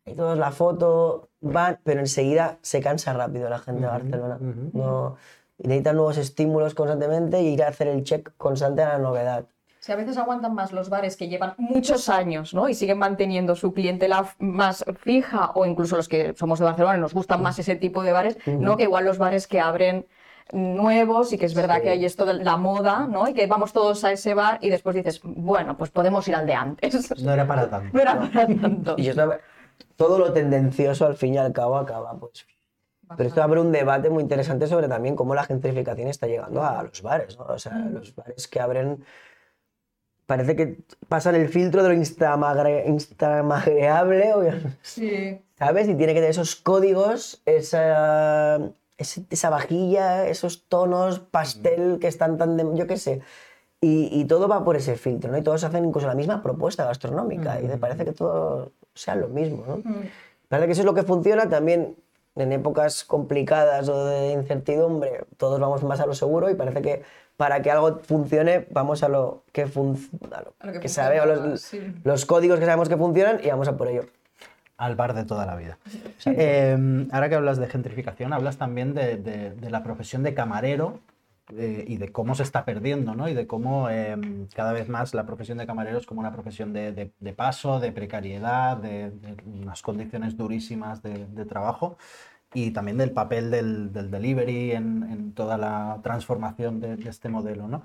y 0.05 0.13
todos 0.13 0.37
la 0.37 0.51
foto, 0.51 1.29
van, 1.41 1.79
pero 1.83 1.99
enseguida 1.99 2.59
se 2.61 2.79
cansa 2.79 3.11
rápido 3.13 3.49
la 3.49 3.59
gente 3.59 3.81
de 3.81 3.87
Barcelona. 3.87 4.37
No, 4.73 5.17
y 5.57 5.67
necesitan 5.67 5.95
nuevos 5.95 6.17
estímulos 6.17 6.73
constantemente 6.75 7.41
y 7.41 7.47
ir 7.47 7.63
a 7.63 7.69
hacer 7.69 7.87
el 7.87 8.03
check 8.03 8.31
constante 8.37 8.83
a 8.83 8.89
la 8.89 8.97
novedad. 8.99 9.45
Si 9.79 9.91
a 9.91 9.95
veces 9.95 10.17
aguantan 10.17 10.53
más 10.53 10.73
los 10.73 10.89
bares 10.89 11.15
que 11.17 11.29
llevan 11.29 11.55
muchos 11.57 12.09
años, 12.09 12.53
¿no? 12.53 12.67
Y 12.67 12.73
siguen 12.73 12.99
manteniendo 12.99 13.55
su 13.55 13.73
clientela 13.73 14.33
más 14.37 14.85
fija, 14.99 15.51
o 15.55 15.65
incluso 15.65 15.95
los 15.95 16.07
que 16.07 16.35
somos 16.37 16.59
de 16.59 16.65
Barcelona 16.65 16.97
y 16.97 17.01
nos 17.01 17.13
gustan 17.13 17.41
más 17.41 17.57
ese 17.57 17.75
tipo 17.75 18.03
de 18.03 18.11
bares, 18.11 18.37
¿no? 18.45 18.77
Que 18.77 18.83
igual 18.83 19.05
los 19.05 19.17
bares 19.17 19.47
que 19.47 19.59
abren 19.59 20.05
nuevos 20.51 21.33
y 21.33 21.37
que 21.37 21.45
es 21.45 21.53
verdad 21.53 21.81
que 21.81 21.89
hay 21.89 22.05
esto 22.05 22.25
de 22.25 22.35
la 22.35 22.57
moda, 22.57 23.07
¿no? 23.07 23.27
Y 23.27 23.33
que 23.33 23.47
vamos 23.47 23.73
todos 23.73 24.03
a 24.03 24.11
ese 24.11 24.33
bar 24.33 24.59
y 24.61 24.69
después 24.69 24.95
dices, 24.95 25.19
bueno, 25.23 25.77
pues 25.77 25.91
podemos 25.91 26.27
ir 26.27 26.35
al 26.35 26.45
de 26.45 26.53
antes. 26.53 27.11
No 27.23 27.33
era 27.33 27.47
para 27.47 27.69
tanto. 27.69 27.89
No 27.93 28.01
era 28.01 28.19
para 28.19 28.47
tanto. 28.47 28.95
Y 28.97 29.07
esto, 29.09 29.33
todo 29.95 30.19
lo 30.19 30.33
tendencioso 30.33 31.05
al 31.05 31.15
fin 31.15 31.33
y 31.35 31.37
al 31.37 31.51
cabo 31.53 31.77
acaba, 31.77 32.13
pues. 32.17 32.45
Pero 33.15 33.29
esto 33.29 33.41
abre 33.41 33.61
un 33.61 33.71
debate 33.71 34.09
muy 34.09 34.21
interesante 34.21 34.67
sobre 34.67 34.87
también 34.89 35.15
cómo 35.15 35.33
la 35.33 35.43
gentrificación 35.43 36.09
está 36.09 36.27
llegando 36.27 36.61
a 36.63 36.83
los 36.83 37.01
bares, 37.01 37.37
¿no? 37.37 37.45
O 37.45 37.57
sea, 37.57 37.73
los 37.77 38.13
bares 38.15 38.47
que 38.49 38.59
abren. 38.59 39.03
Parece 40.25 40.57
que 40.57 40.79
pasan 41.07 41.35
el 41.35 41.47
filtro 41.47 41.83
de 41.83 41.87
lo 41.89 41.95
o- 44.35 44.43
Sí. 44.81 45.41
¿sabes? 45.57 45.87
Y 45.87 45.95
tiene 45.95 46.13
que 46.13 46.19
tener 46.19 46.31
esos 46.31 46.57
códigos, 46.57 47.41
esa, 47.45 48.59
ese- 48.97 49.25
esa 49.29 49.49
vajilla, 49.49 50.27
esos 50.27 50.63
tonos 50.67 51.19
pastel 51.19 51.97
que 51.99 52.07
están 52.07 52.37
tan 52.37 52.57
de, 52.57 52.65
yo 52.75 52.87
qué 52.87 52.97
sé. 52.97 53.21
Y, 53.79 54.09
y 54.11 54.25
todo 54.25 54.47
va 54.47 54.63
por 54.63 54.75
ese 54.75 54.95
filtro, 54.95 55.31
¿no? 55.31 55.37
Y 55.37 55.43
todos 55.43 55.63
hacen 55.63 55.85
incluso 55.85 56.07
la 56.07 56.15
misma 56.15 56.41
propuesta 56.41 56.83
gastronómica 56.85 57.61
y 57.61 57.67
te 57.67 57.77
parece 57.77 58.05
que 58.05 58.11
todo 58.11 58.71
sea 58.95 59.15
lo 59.15 59.27
mismo, 59.27 59.63
¿no? 59.67 59.83
Parece 60.49 60.65
que 60.67 60.71
eso 60.71 60.81
es 60.81 60.85
lo 60.85 60.95
que 60.95 61.03
funciona 61.03 61.47
también 61.47 61.95
en 62.35 62.51
épocas 62.51 63.03
complicadas 63.03 63.87
o 63.89 64.05
de 64.05 64.31
incertidumbre, 64.31 65.25
todos 65.37 65.59
vamos 65.59 65.83
más 65.83 65.99
a 65.99 66.05
lo 66.05 66.13
seguro 66.15 66.49
y 66.49 66.55
parece 66.55 66.81
que 66.81 67.03
para 67.35 67.61
que 67.61 67.69
algo 67.69 67.99
funcione 68.03 68.67
vamos 68.71 69.03
a 69.03 69.09
lo 69.09 69.43
que, 69.51 69.67
fun- 69.67 69.97
a 70.31 70.41
lo 70.41 70.53
A 70.59 70.67
lo 70.67 70.73
que 70.73 70.79
que 70.79 70.87
funciona, 70.87 71.07
sabe, 71.09 71.19
a 71.19 71.25
los, 71.25 71.61
sí. 71.61 71.79
los 72.03 72.25
códigos 72.25 72.59
que 72.59 72.65
sabemos 72.65 72.89
que 72.89 72.97
funcionan 72.97 73.39
y 73.43 73.49
vamos 73.49 73.67
a 73.67 73.77
por 73.77 73.87
ello. 73.89 74.05
Al 74.77 74.95
bar 74.95 75.13
de 75.13 75.25
toda 75.25 75.45
la 75.45 75.55
vida. 75.55 75.77
Eh, 76.25 77.07
ahora 77.11 77.29
que 77.29 77.35
hablas 77.35 77.57
de 77.57 77.67
gentrificación, 77.67 78.33
hablas 78.33 78.57
también 78.57 78.93
de, 78.93 79.17
de- 79.17 79.51
de 79.51 79.69
la 79.69 79.81
profesión 79.83 80.23
de 80.23 80.33
camarero 80.33 80.99
eh, 81.55 81.85
y 81.87 81.95
de 81.97 82.11
cómo 82.11 82.35
se 82.35 82.43
está 82.43 82.65
perdiendo, 82.65 83.15
¿no? 83.15 83.29
Y 83.29 83.33
de 83.33 83.47
cómo 83.47 83.89
eh, 83.89 84.17
cada 84.53 84.73
vez 84.73 84.89
más 84.89 85.13
la 85.13 85.25
profesión 85.25 85.57
de 85.57 85.65
camarero 85.65 85.97
es 85.97 86.05
como 86.05 86.19
una 86.19 86.33
profesión 86.33 86.73
de, 86.73 86.91
de- 87.17 87.33
paso, 87.33 87.79
de 87.79 87.91
precariedad, 87.93 88.75
de, 88.77 89.11
unas 89.45 89.81
condiciones 89.81 90.35
durísimas 90.35 91.01
de, 91.01 91.45
trabajo 91.45 91.97
y 92.53 92.71
también 92.71 92.97
del 92.97 93.11
papel 93.11 93.49
del, 93.51 93.93
del 93.93 94.11
delivery 94.11 94.71
en, 94.71 95.03
en 95.09 95.33
toda 95.33 95.57
la 95.57 95.99
transformación 96.03 96.79
de, 96.81 96.93
este 97.09 97.29
modelo, 97.29 97.67
¿no? 97.69 97.83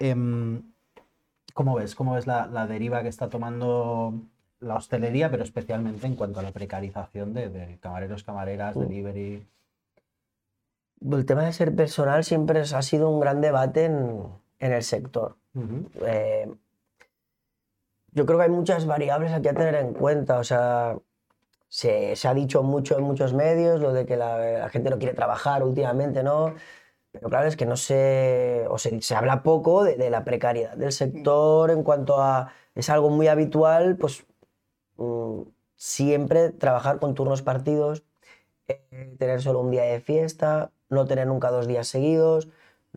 Em, 0.00 0.62
¿Cómo 1.54 1.74
ves? 1.74 1.94
¿Cómo 1.94 2.14
ves 2.14 2.26
la, 2.26 2.46
la 2.46 2.66
deriva 2.66 3.02
que 3.02 3.08
está 3.08 3.28
tomando 3.28 4.14
la 4.60 4.74
hostelería, 4.74 5.30
pero 5.30 5.44
especialmente 5.44 6.06
en 6.06 6.16
cuanto 6.16 6.40
a 6.40 6.42
la 6.42 6.52
precarización 6.52 7.34
de, 7.34 7.48
de 7.48 7.78
camareros, 7.78 8.24
camareras, 8.24 8.78
delivery? 8.78 9.46
El 11.00 11.26
tema 11.26 11.44
de 11.44 11.52
ser 11.52 11.74
personal 11.76 12.24
siempre 12.24 12.60
ha 12.60 12.82
sido 12.82 13.08
un 13.08 13.20
gran 13.20 13.40
debate 13.40 13.84
en, 13.84 14.24
en 14.58 14.72
el 14.72 14.82
sector. 14.82 15.36
Eh, 16.02 16.52
yo 18.12 18.26
creo 18.26 18.38
que 18.38 18.44
hay 18.44 18.50
muchas 18.50 18.84
variables 18.86 19.32
aquí 19.32 19.48
a 19.48 19.54
tener 19.54 19.76
en 19.76 19.94
cuenta. 19.94 20.38
O 20.38 20.44
sea, 20.44 20.96
se, 21.68 22.16
se 22.16 22.26
ha 22.26 22.34
dicho 22.34 22.64
mucho 22.64 22.98
en 22.98 23.04
muchos 23.04 23.32
medios 23.32 23.80
lo 23.80 23.92
de 23.92 24.06
que 24.06 24.16
la, 24.16 24.38
la 24.38 24.68
gente 24.70 24.90
no 24.90 24.98
quiere 24.98 25.14
trabajar 25.14 25.62
últimamente, 25.62 26.24
¿no? 26.24 26.54
Pero 27.12 27.28
claro, 27.28 27.46
es 27.46 27.56
que 27.56 27.64
no 27.64 27.76
se, 27.76 28.66
o 28.68 28.76
se, 28.76 29.00
se 29.00 29.14
habla 29.14 29.42
poco 29.42 29.84
de, 29.84 29.96
de 29.96 30.10
la 30.10 30.24
precariedad 30.24 30.76
del 30.76 30.92
sector 30.92 31.70
en 31.70 31.82
cuanto 31.82 32.20
a, 32.20 32.52
es 32.74 32.90
algo 32.90 33.08
muy 33.08 33.28
habitual, 33.28 33.96
pues 33.96 34.26
mm, 34.98 35.42
siempre 35.76 36.50
trabajar 36.50 36.98
con 36.98 37.14
turnos 37.14 37.42
partidos, 37.42 38.04
eh, 38.68 39.16
tener 39.18 39.40
solo 39.40 39.60
un 39.60 39.70
día 39.70 39.84
de 39.84 40.00
fiesta, 40.00 40.70
no 40.90 41.06
tener 41.06 41.26
nunca 41.26 41.50
dos 41.50 41.66
días 41.66 41.88
seguidos, 41.88 42.48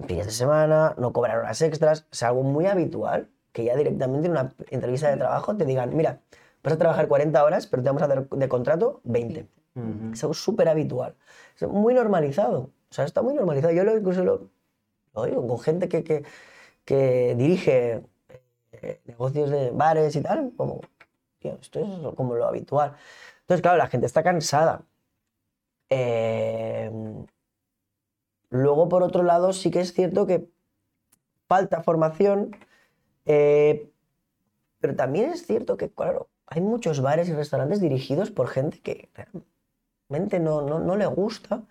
fines 0.07 0.25
de 0.25 0.31
semana, 0.31 0.95
no 0.97 1.13
cobrar 1.13 1.39
horas 1.39 1.61
extras, 1.61 2.05
es 2.11 2.23
algo 2.23 2.43
muy 2.43 2.65
habitual 2.65 3.29
que 3.51 3.65
ya 3.65 3.75
directamente 3.75 4.27
en 4.27 4.31
una 4.31 4.53
entrevista 4.69 5.09
de 5.09 5.17
trabajo 5.17 5.55
te 5.57 5.65
digan, 5.65 5.95
mira, 5.95 6.21
vas 6.63 6.73
a 6.73 6.77
trabajar 6.77 7.07
40 7.07 7.43
horas, 7.43 7.67
pero 7.67 7.83
te 7.83 7.89
vamos 7.89 8.01
a 8.01 8.07
dar 8.07 8.27
de 8.29 8.49
contrato 8.49 9.01
20. 9.03 9.47
Ujú. 9.75 10.13
Es 10.13 10.23
algo 10.23 10.33
súper 10.33 10.69
habitual, 10.69 11.15
es 11.55 11.67
muy 11.67 11.93
normalizado, 11.93 12.71
o 12.89 12.93
sea, 12.93 13.05
está 13.05 13.21
muy 13.21 13.33
normalizado. 13.33 13.73
Yo 13.73 13.83
lo, 13.83 13.97
incluso 13.97 14.23
lo, 14.23 14.49
con 15.13 15.59
gente 15.59 15.87
que, 15.87 16.03
que, 16.03 16.23
que 16.85 17.35
dirige 17.37 18.03
eh, 18.73 19.01
negocios 19.05 19.49
de 19.49 19.71
bares 19.71 20.15
y 20.15 20.21
tal, 20.21 20.51
como, 20.57 20.81
esto 21.49 21.79
es 21.79 22.15
como 22.15 22.35
lo 22.35 22.45
habitual. 22.45 22.95
Entonces, 23.41 23.61
claro, 23.61 23.77
la 23.77 23.87
gente 23.87 24.05
está 24.05 24.23
cansada. 24.23 24.83
Eh, 25.89 26.91
luego, 28.49 28.89
por 28.89 29.03
otro 29.03 29.23
lado, 29.23 29.53
sí 29.53 29.71
que 29.71 29.81
es 29.81 29.93
cierto 29.93 30.25
que 30.25 30.47
falta 31.47 31.83
formación, 31.83 32.55
eh, 33.25 33.91
pero 34.79 34.95
también 34.95 35.31
es 35.31 35.45
cierto 35.45 35.77
que, 35.77 35.91
claro, 35.91 36.29
hay 36.47 36.61
muchos 36.61 37.01
bares 37.01 37.29
y 37.29 37.33
restaurantes 37.33 37.81
dirigidos 37.81 38.31
por 38.31 38.47
gente 38.47 38.79
que 38.81 39.09
realmente 40.09 40.39
no, 40.39 40.61
no, 40.61 40.79
no 40.79 40.95
le 40.95 41.05
gusta. 41.07 41.63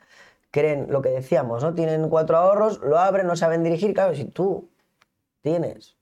Creen 0.51 0.89
lo 0.91 1.01
que 1.03 1.11
decíamos, 1.11 1.63
¿no? 1.63 1.75
Tienen 1.75 2.09
cuatro 2.09 2.37
ahorros, 2.37 2.81
lo 2.81 2.99
abren, 2.99 3.27
no 3.27 3.37
saben 3.37 3.63
dirigir. 3.63 3.95
Claro, 3.95 4.15
si 4.15 4.25
tú 4.25 4.69
tienes 5.43 6.00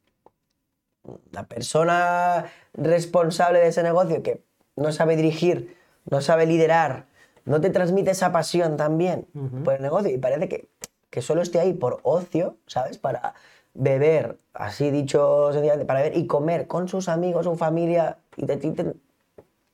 la 1.32 1.44
persona 1.44 2.46
responsable 2.74 3.58
de 3.60 3.68
ese 3.68 3.82
negocio 3.82 4.22
que 4.22 4.42
no 4.76 4.92
sabe 4.92 5.16
dirigir, 5.16 5.76
no 6.10 6.20
sabe 6.20 6.46
liderar, 6.46 7.06
no 7.44 7.60
te 7.60 7.70
transmite 7.70 8.10
esa 8.10 8.32
pasión 8.32 8.76
también 8.76 9.26
por 9.64 9.74
el 9.74 9.82
negocio 9.82 10.10
y 10.10 10.18
parece 10.18 10.48
que, 10.48 10.68
que 11.10 11.22
solo 11.22 11.42
esté 11.42 11.60
ahí 11.60 11.72
por 11.72 12.00
ocio, 12.02 12.56
¿sabes? 12.66 12.98
Para 12.98 13.34
beber, 13.74 14.38
así 14.54 14.90
dicho, 14.90 15.52
sencillamente, 15.52 15.86
para 15.86 16.00
beber 16.02 16.16
y 16.18 16.26
comer 16.26 16.66
con 16.66 16.88
sus 16.88 17.08
amigos, 17.08 17.44
su 17.46 17.56
familia 17.56 18.18
y 18.36 18.46
te, 18.46 18.56
te- 18.56 18.72
te- 18.72 18.94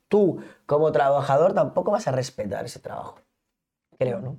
tú 0.07 0.39
como 0.65 0.91
trabajador 0.91 1.53
tampoco 1.53 1.91
vas 1.91 2.07
a 2.07 2.11
respetar 2.11 2.65
ese 2.65 2.79
trabajo, 2.79 3.19
creo, 3.97 4.19
¿no? 4.21 4.37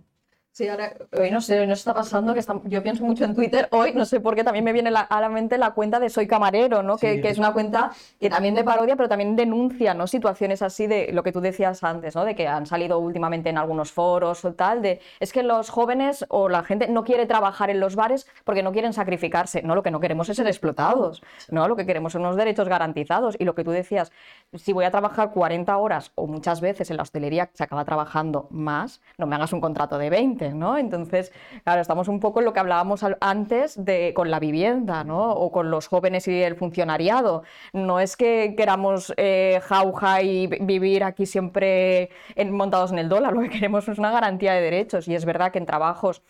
Sí, 0.56 0.66
ahora, 0.68 0.94
hoy 1.12 1.30
no 1.30 1.42
sé, 1.42 1.60
hoy 1.60 1.66
nos 1.66 1.80
está 1.80 1.92
pasando 1.92 2.32
que 2.32 2.40
está- 2.40 2.58
yo 2.64 2.82
pienso 2.82 3.04
mucho 3.04 3.24
en 3.24 3.34
Twitter. 3.34 3.68
Hoy, 3.72 3.92
no 3.92 4.06
sé 4.06 4.20
por 4.20 4.34
qué, 4.34 4.42
también 4.42 4.64
me 4.64 4.72
viene 4.72 4.90
la- 4.90 5.02
a 5.02 5.20
la 5.20 5.28
mente 5.28 5.58
la 5.58 5.72
cuenta 5.72 6.00
de 6.00 6.08
Soy 6.08 6.26
Camarero, 6.26 6.82
¿no? 6.82 6.96
Que, 6.96 7.16
Sí. 7.16 7.20
que 7.20 7.28
es 7.28 7.36
una 7.36 7.52
cuenta 7.52 7.90
que 8.18 8.30
también 8.30 8.54
de 8.54 8.64
parodia, 8.64 8.96
pero 8.96 9.06
también 9.06 9.36
denuncia, 9.36 9.92
¿no? 9.92 10.06
Situaciones 10.06 10.62
así 10.62 10.86
de 10.86 11.10
lo 11.12 11.22
que 11.22 11.30
tú 11.30 11.42
decías 11.42 11.84
antes, 11.84 12.14
¿no? 12.16 12.24
De 12.24 12.34
que 12.34 12.48
han 12.48 12.64
salido 12.64 12.98
últimamente 12.98 13.50
en 13.50 13.58
algunos 13.58 13.92
foros 13.92 14.46
o 14.46 14.54
tal, 14.54 14.80
de 14.80 15.00
es 15.20 15.30
que 15.34 15.42
los 15.42 15.68
jóvenes 15.68 16.24
o 16.30 16.48
la 16.48 16.62
gente 16.62 16.88
no 16.88 17.04
quiere 17.04 17.26
trabajar 17.26 17.68
en 17.68 17.78
los 17.78 17.94
bares 17.94 18.26
porque 18.44 18.62
no 18.62 18.72
quieren 18.72 18.94
sacrificarse. 18.94 19.60
No, 19.60 19.74
lo 19.74 19.82
que 19.82 19.90
no 19.90 20.00
queremos 20.00 20.26
es 20.30 20.38
ser 20.38 20.46
explotados, 20.46 21.22
¿no? 21.50 21.68
Lo 21.68 21.76
que 21.76 21.84
queremos 21.84 22.14
son 22.14 22.22
unos 22.22 22.36
derechos 22.36 22.66
garantizados. 22.66 23.36
Y 23.38 23.44
lo 23.44 23.54
que 23.54 23.62
tú 23.62 23.72
decías, 23.72 24.10
si 24.54 24.72
voy 24.72 24.86
a 24.86 24.90
trabajar 24.90 25.32
40 25.32 25.76
horas 25.76 26.12
o 26.14 26.26
muchas 26.26 26.62
veces 26.62 26.90
en 26.90 26.96
la 26.96 27.02
hostelería 27.02 27.50
se 27.52 27.62
acaba 27.62 27.84
trabajando 27.84 28.46
más, 28.50 29.02
no 29.18 29.26
me 29.26 29.36
hagas 29.36 29.52
un 29.52 29.60
contrato 29.60 29.98
de 29.98 30.08
20, 30.08 30.45
¿no? 30.54 30.76
Entonces, 30.78 31.32
claro, 31.64 31.80
estamos 31.80 32.08
un 32.08 32.20
poco 32.20 32.40
en 32.40 32.44
lo 32.46 32.52
que 32.52 32.60
hablábamos 32.60 33.04
antes 33.20 33.84
de 33.84 34.12
con 34.14 34.30
la 34.30 34.38
vivienda, 34.40 35.04
¿no? 35.04 35.32
O 35.32 35.50
con 35.52 35.70
los 35.70 35.88
jóvenes 35.88 36.28
y 36.28 36.42
el 36.42 36.56
funcionariado. 36.56 37.42
No 37.72 38.00
es 38.00 38.16
que 38.16 38.54
queramos 38.56 39.12
eh, 39.16 39.60
jauja 39.64 40.22
y 40.22 40.46
vi- 40.46 40.58
vivir 40.60 41.04
aquí 41.04 41.26
siempre 41.26 42.10
montados 42.50 42.92
en 42.92 42.98
el 42.98 43.08
dólar, 43.08 43.32
lo 43.34 43.40
que 43.42 43.50
queremos 43.50 43.88
es 43.88 43.98
una 43.98 44.10
garantía 44.12 44.52
de 44.54 44.60
derechos 44.62 45.08
y 45.08 45.14
es 45.14 45.24
verdad 45.24 45.52
que 45.52 45.58
en 45.58 45.66
trabajos 45.66 46.22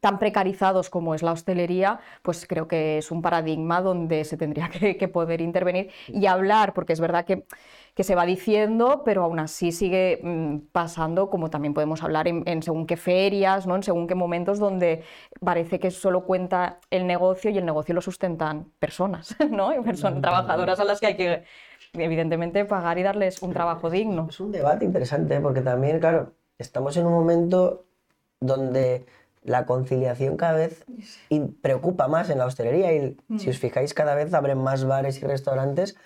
tan 0.00 0.18
precarizados 0.18 0.90
como 0.90 1.14
es 1.14 1.22
la 1.22 1.32
hostelería, 1.32 2.00
pues 2.22 2.46
creo 2.46 2.68
que 2.68 2.98
es 2.98 3.10
un 3.10 3.22
paradigma 3.22 3.80
donde 3.80 4.24
se 4.24 4.36
tendría 4.36 4.68
que, 4.68 4.96
que 4.96 5.08
poder 5.08 5.40
intervenir 5.40 5.90
y 6.08 6.26
hablar, 6.26 6.74
porque 6.74 6.92
es 6.92 7.00
verdad 7.00 7.24
que 7.24 7.44
que 7.96 8.04
se 8.04 8.14
va 8.14 8.26
diciendo, 8.26 9.02
pero 9.06 9.24
aún 9.24 9.38
así 9.38 9.72
sigue 9.72 10.20
mm, 10.22 10.68
pasando, 10.70 11.30
como 11.30 11.48
también 11.48 11.72
podemos 11.72 12.02
hablar 12.02 12.28
en, 12.28 12.62
según 12.62 12.86
qué 12.86 12.98
ferias, 12.98 13.66
¿no? 13.66 13.74
en 13.74 13.82
según 13.82 14.06
qué 14.06 14.14
momentos 14.14 14.58
donde 14.58 15.02
parece 15.40 15.80
que 15.80 15.90
solo 15.90 16.26
cuenta 16.26 16.78
el 16.90 17.06
negocio 17.06 17.50
y 17.50 17.56
el 17.56 17.64
negocio 17.64 17.94
lo 17.94 18.02
sustentan 18.02 18.70
personas, 18.78 19.34
¿no? 19.50 19.74
Y 19.74 19.82
personas 19.82 20.20
trabajadoras 20.20 20.78
a 20.78 20.84
las 20.84 21.00
que 21.00 21.06
hay 21.06 21.16
que, 21.16 21.44
evidentemente, 21.94 22.66
pagar 22.66 22.98
y 22.98 23.02
darles 23.02 23.40
un 23.40 23.54
trabajo 23.54 23.88
digno. 23.88 24.26
Es 24.28 24.40
un 24.40 24.52
debate 24.52 24.84
interesante, 24.84 25.40
porque 25.40 25.62
también, 25.62 25.98
claro, 25.98 26.34
estamos 26.58 26.98
en 26.98 27.06
un 27.06 27.14
momento 27.14 27.86
donde 28.40 29.06
la 29.46 29.66
conciliación 29.66 30.36
cada 30.36 30.54
vez 30.54 30.84
preocupa 31.62 32.08
más 32.08 32.30
en 32.30 32.38
la 32.38 32.46
hostelería 32.46 32.92
y 32.92 33.16
si 33.38 33.50
os 33.50 33.58
fijáis 33.58 33.94
cada 33.94 34.14
vez 34.14 34.34
abren 34.34 34.58
más 34.58 34.84
bares 34.84 35.22
y 35.22 35.26
restaurantes 35.26 35.96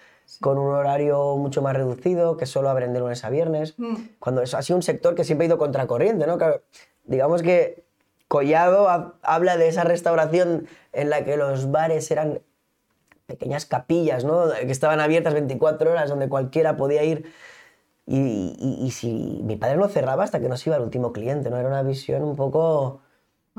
con 0.41 0.59
un 0.59 0.73
horario 0.73 1.37
mucho 1.37 1.61
más 1.61 1.75
reducido, 1.75 2.37
que 2.37 2.47
solo 2.47 2.69
abren 2.69 2.93
de 2.93 3.01
lunes 3.01 3.25
a 3.25 3.31
viernes, 3.31 3.75
mm. 3.79 3.95
cuando 4.21 4.43
es, 4.43 4.55
ha 4.55 4.63
sido 4.63 4.77
un 4.77 4.83
sector 4.83 5.17
que 5.17 5.25
siempre 5.25 5.47
ha 5.47 5.49
ido 5.49 5.59
contracorriente, 5.59 6.27
¿no? 6.27 6.39
digamos 7.05 7.43
que 7.43 7.83
Collado 8.29 9.17
habla 9.23 9.57
de 9.57 9.67
esa 9.67 9.83
restauración 9.83 10.69
en 10.93 11.11
la 11.11 11.25
que 11.25 11.37
los 11.37 11.73
bares 11.73 12.09
eran 12.13 12.41
pequeñas 13.27 13.67
capillas, 13.67 14.25
¿no? 14.25 14.51
Que 14.53 14.71
estaban 14.71 15.01
abiertas 15.01 15.35
24 15.35 15.91
horas, 15.91 16.11
donde 16.11 16.29
cualquiera 16.29 16.77
podía 16.77 17.03
ir. 17.03 17.33
Y, 18.07 18.89
si 18.93 19.41
mi 19.43 19.57
padre 19.57 19.79
no 19.79 19.89
cerraba 19.89 20.23
hasta 20.23 20.39
que 20.39 20.49
nos 20.49 20.65
iba 20.65 20.77
el 20.77 20.83
último 20.83 21.13
cliente, 21.13 21.51
¿no? 21.51 21.59
Era 21.59 21.69
una 21.69 21.83
visión 21.83 22.23
un 22.23 22.37
poco... 22.37 23.01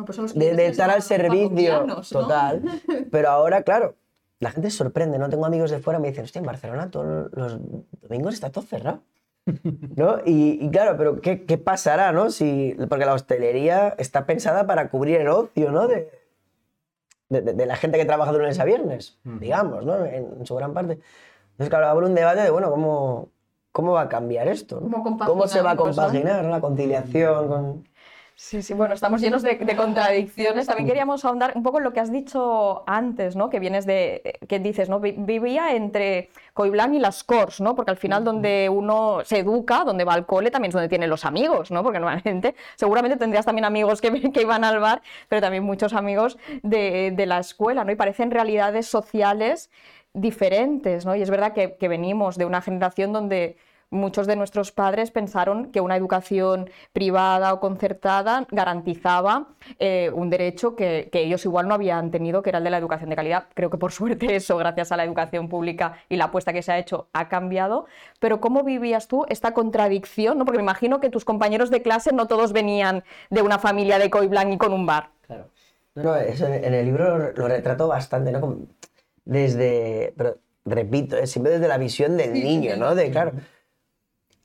Pues 0.06 0.34
de, 0.34 0.68
estar 0.68 0.90
al 0.90 1.02
servicio 1.02 1.86
total. 2.10 2.64
Pero 3.12 3.30
ahora, 3.30 3.64
claro, 3.64 3.96
la 4.40 4.52
gente 4.52 4.70
se 4.70 4.78
sorprende, 4.78 5.20
¿no? 5.20 5.30
Tengo 5.30 5.46
amigos 5.46 5.72
de 5.72 5.80
fuera 5.80 6.00
me 6.00 6.10
dicen, 6.10 6.24
hostia, 6.24 6.40
en 6.40 6.46
Barcelona 6.46 6.90
todos 6.90 7.32
los 7.34 7.60
domingos 8.02 8.34
está 8.34 8.50
todo 8.50 8.64
cerrado. 8.64 9.02
¿No? 9.96 10.18
Y, 10.24 10.70
claro, 10.70 10.96
pero 10.98 11.20
¿qué, 11.20 11.46
¿qué, 11.46 11.58
pasará, 11.58 12.12
no? 12.12 12.30
Si, 12.30 12.78
porque 12.88 13.06
la 13.06 13.16
hostelería 13.16 13.96
está 13.98 14.28
pensada 14.28 14.68
para 14.68 14.90
cubrir 14.90 15.20
el 15.20 15.30
ocio, 15.30 15.72
¿no? 15.72 15.88
De, 15.88 16.12
de, 17.32 17.66
la 17.66 17.76
gente 17.76 17.98
que 17.98 18.06
trabaja 18.06 18.32
de 18.34 18.40
lunes 18.40 18.60
a 18.60 18.66
viernes, 18.66 19.18
digamos, 19.24 19.86
¿no? 19.86 20.06
En, 20.06 20.46
su 20.46 20.56
gran 20.56 20.74
parte. 20.74 21.00
Entonces, 21.52 21.70
claro, 21.70 21.88
abre 21.88 22.06
un 22.06 22.16
debate 22.16 22.42
de, 22.42 22.50
bueno, 22.50 22.70
¿cómo, 22.70 23.30
cómo 23.72 23.94
va 23.94 24.02
a 24.02 24.10
cambiar 24.10 24.48
esto? 24.48 24.82
¿Cómo, 25.26 25.48
se 25.48 25.62
va 25.62 25.72
a 25.72 25.76
compaginar 25.76 26.44
la 26.46 26.60
conciliación 26.60 27.48
con... 27.48 27.88
Sí, 28.44 28.64
sí, 28.64 28.74
bueno, 28.74 28.96
estamos 28.96 29.22
llenos 29.22 29.44
de, 29.44 29.56
contradicciones. 29.78 30.66
También 30.66 30.88
queríamos 30.88 31.24
ahondar 31.24 31.54
un 31.56 31.62
poco 31.62 31.78
en 31.78 31.84
lo 31.84 31.94
que 31.94 32.00
has 32.00 32.12
dicho 32.12 32.84
antes, 32.88 33.36
¿no? 33.36 33.52
Que 33.52 33.60
vienes 33.60 33.86
de, 33.86 34.40
que 34.50 34.58
dices, 34.58 34.90
¿no? 34.90 35.00
Vivía 35.00 35.76
entre 35.76 36.32
Coiblán 36.56 36.96
y 36.96 37.00
las 37.00 37.24
Cors, 37.24 37.62
¿no? 37.62 37.76
Porque 37.76 37.92
al 37.92 37.98
final 37.98 38.24
donde 38.24 38.68
uno 38.68 39.20
se 39.26 39.38
educa, 39.40 39.84
donde 39.86 40.06
va 40.06 40.16
al 40.16 40.26
cole, 40.26 40.50
también 40.50 40.70
es 40.70 40.74
donde 40.74 40.90
tiene 40.90 41.06
los 41.06 41.24
amigos, 41.24 41.70
¿no? 41.70 41.84
Porque 41.84 42.00
normalmente, 42.00 42.56
seguramente 42.76 43.16
tendrías 43.16 43.46
también 43.46 43.64
amigos 43.64 44.02
que, 44.02 44.12
que 44.34 44.42
iban 44.42 44.64
al 44.64 44.80
bar, 44.80 45.04
pero 45.30 45.40
también 45.40 45.64
muchos 45.64 45.94
amigos 45.94 46.40
de, 46.64 47.14
de, 47.16 47.26
la 47.28 47.38
escuela, 47.38 47.84
¿no? 47.86 47.92
Y 47.92 47.96
parecen 47.96 48.32
realidades 48.32 48.88
sociales 48.88 49.70
diferentes, 50.14 51.06
¿no? 51.06 51.16
Y 51.16 51.22
es 51.22 51.30
verdad 51.30 51.54
que, 51.54 51.76
que 51.76 51.88
venimos 51.88 52.38
de 52.40 52.46
una 52.46 52.62
generación 52.62 53.14
donde 53.14 53.56
muchos 53.92 54.26
de 54.26 54.36
nuestros 54.36 54.72
padres 54.72 55.12
pensaron 55.12 55.72
que 55.72 55.82
una 55.82 55.96
educación 55.96 56.70
privada 56.94 57.54
o 57.54 57.60
concertada 57.60 58.48
garantizaba 58.50 59.50
eh, 59.80 60.10
un 60.14 60.30
derecho 60.30 60.76
que, 60.76 61.10
ellos 61.12 61.46
igual 61.46 61.68
no 61.68 61.76
habían 61.76 62.10
tenido, 62.10 62.42
que 62.42 62.50
era 62.50 62.58
el 62.58 62.64
de 62.64 62.70
la 62.72 62.78
educación 62.78 63.10
de 63.10 63.16
calidad. 63.16 63.46
Creo 63.54 63.70
que 63.70 63.78
por 63.78 63.92
suerte 63.92 64.36
eso, 64.36 64.58
gracias 64.58 64.92
a 64.92 64.98
la 64.98 65.04
educación 65.04 65.50
pública 65.50 65.98
y 66.10 66.16
la 66.16 66.26
apuesta 66.26 66.54
que 66.54 66.64
se 66.64 66.72
ha 66.72 66.80
hecho, 66.80 67.10
ha 67.14 67.28
cambiado. 67.28 67.86
Pero 68.20 68.42
¿cómo 68.42 68.64
vivías 68.64 69.08
tú 69.08 69.26
esta 69.30 69.54
contradicción? 69.54 70.38
¿no? 70.38 70.46
Porque 70.46 70.58
me 70.58 70.64
imagino 70.64 71.00
que 71.00 71.10
tus 71.10 71.26
compañeros 71.26 71.70
de 71.70 71.82
clase 71.82 72.14
no 72.14 72.28
todos 72.28 72.54
venían 72.54 73.04
de 73.30 73.42
una 73.42 73.60
familia 73.60 74.00
de 74.00 74.10
Coiblan 74.10 74.54
y 74.54 74.58
con 74.58 74.74
un 74.74 74.86
bar. 74.86 75.10
Claro. 75.28 75.50
No, 75.94 76.16
eso 76.16 76.48
en 76.48 76.74
el 76.74 76.86
libro 76.86 77.34
lo, 77.34 77.48
retrato 77.50 77.90
bastante, 77.90 78.32
¿no? 78.32 78.60
Desde, 79.26 80.14
pero 80.16 80.38
repito, 80.64 81.26
siempre 81.28 81.52
desde 81.52 81.68
la 81.68 81.78
visión 81.78 82.16
del 82.16 82.34
niño, 82.34 82.78
¿no? 82.78 82.96
De, 82.96 83.12
claro, 83.12 83.34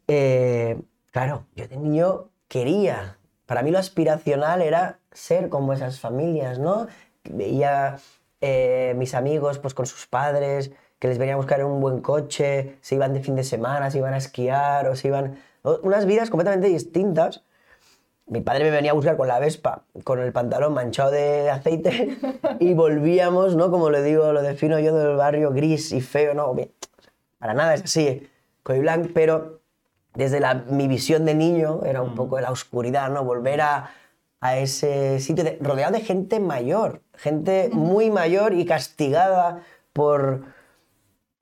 eh, 0.08 0.80
claro, 1.10 1.46
yo 1.54 1.66
de 1.68 1.76
niño 1.76 2.30
quería. 2.48 3.18
Para 3.46 3.62
mí 3.62 3.70
lo 3.70 3.78
aspiracional 3.78 4.62
era 4.62 4.98
ser 5.12 5.48
como 5.48 5.72
esas 5.72 6.00
familias, 6.00 6.58
¿no? 6.58 6.86
Veía 7.24 7.98
eh, 8.40 8.94
mis 8.96 9.14
amigos 9.14 9.58
pues 9.58 9.74
con 9.74 9.86
sus 9.86 10.06
padres, 10.06 10.72
que 10.98 11.08
les 11.08 11.18
venía 11.18 11.34
a 11.34 11.36
buscar 11.36 11.64
un 11.64 11.80
buen 11.80 12.00
coche, 12.00 12.76
se 12.80 12.94
iban 12.94 13.14
de 13.14 13.20
fin 13.20 13.34
de 13.36 13.44
semana, 13.44 13.90
se 13.90 13.98
iban 13.98 14.14
a 14.14 14.18
esquiar 14.18 14.88
o 14.88 14.96
se 14.96 15.08
iban... 15.08 15.38
Unas 15.82 16.06
vidas 16.06 16.30
completamente 16.30 16.68
distintas. 16.68 17.42
Mi 18.26 18.40
padre 18.40 18.64
me 18.64 18.70
venía 18.70 18.92
a 18.92 18.94
buscar 18.94 19.16
con 19.16 19.28
la 19.28 19.38
Vespa, 19.38 19.84
con 20.04 20.20
el 20.20 20.32
pantalón 20.32 20.74
manchado 20.74 21.10
de 21.10 21.50
aceite 21.50 22.18
y 22.60 22.74
volvíamos, 22.74 23.56
¿no? 23.56 23.70
Como 23.70 23.90
le 23.90 24.02
digo, 24.02 24.32
lo 24.32 24.42
defino 24.42 24.78
yo 24.78 24.96
del 24.96 25.16
barrio 25.16 25.50
gris 25.50 25.92
y 25.92 26.00
feo, 26.00 26.34
¿no? 26.34 26.54
Para 27.38 27.54
nada 27.54 27.74
es 27.74 27.82
así, 27.82 28.28
Coiblanc, 28.62 29.12
pero 29.12 29.60
desde 30.16 30.40
mi 30.70 30.88
visión 30.88 31.24
de 31.24 31.34
niño, 31.34 31.80
era 31.84 32.02
un 32.02 32.12
mm. 32.12 32.16
poco 32.16 32.36
de 32.36 32.42
la 32.42 32.50
oscuridad, 32.50 33.10
¿no? 33.10 33.24
Volver 33.24 33.60
a, 33.60 33.90
ese 34.58 35.18
sitio 35.18 35.44
rodeado 35.60 35.94
de 35.94 36.02
gente 36.02 36.38
mayor, 36.38 37.02
gente 37.14 37.68
muy 37.72 38.12
mayor 38.12 38.52
y 38.54 38.64
castigada 38.64 39.62
por, 39.92 40.44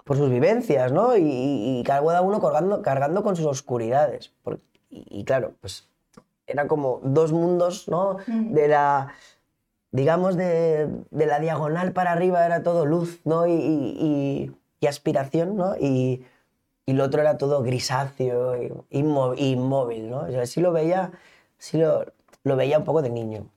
por 0.05 0.17
sus 0.17 0.31
vivencias, 0.31 0.91
¿no? 0.91 1.15
Y, 1.15 1.83
cada 1.85 2.23
uno 2.23 2.41
cargando, 2.41 2.81
cargando 2.81 3.23
con 3.23 3.37
sus 3.37 3.45
oscuridades. 3.45 4.33
y, 4.89 5.23
claro, 5.25 5.53
pues 5.61 5.87
era 6.47 6.67
como 6.67 7.01
dos 7.03 7.33
mundos, 7.33 7.89
¿no? 7.89 8.17
De 8.27 8.69
la, 8.69 9.13
digamos, 9.91 10.37
de, 10.37 10.89
la 11.11 11.41
diagonal 11.41 11.93
para 11.93 12.13
arriba 12.13 12.47
era 12.47 12.63
todo 12.63 12.87
luz, 12.87 13.21
¿no? 13.25 13.47
Y, 13.47 14.51
y 14.81 14.87
aspiración, 14.87 15.57
¿no? 15.57 15.77
Y, 15.77 16.25
y 16.87 16.93
lo 16.93 17.05
otro 17.05 17.21
era 17.21 17.39
todo 17.39 17.63
grisáceo, 17.63 18.87
inmóvil, 18.91 20.11
¿no? 20.11 20.47
Sí 20.47 20.61
lo 20.61 20.73
veía, 20.73 21.13
sí 21.59 21.79
lo, 21.79 22.57
veía 22.57 22.79
un 22.79 22.85
poco 22.85 23.03
de 23.03 23.11
niño. 23.11 23.49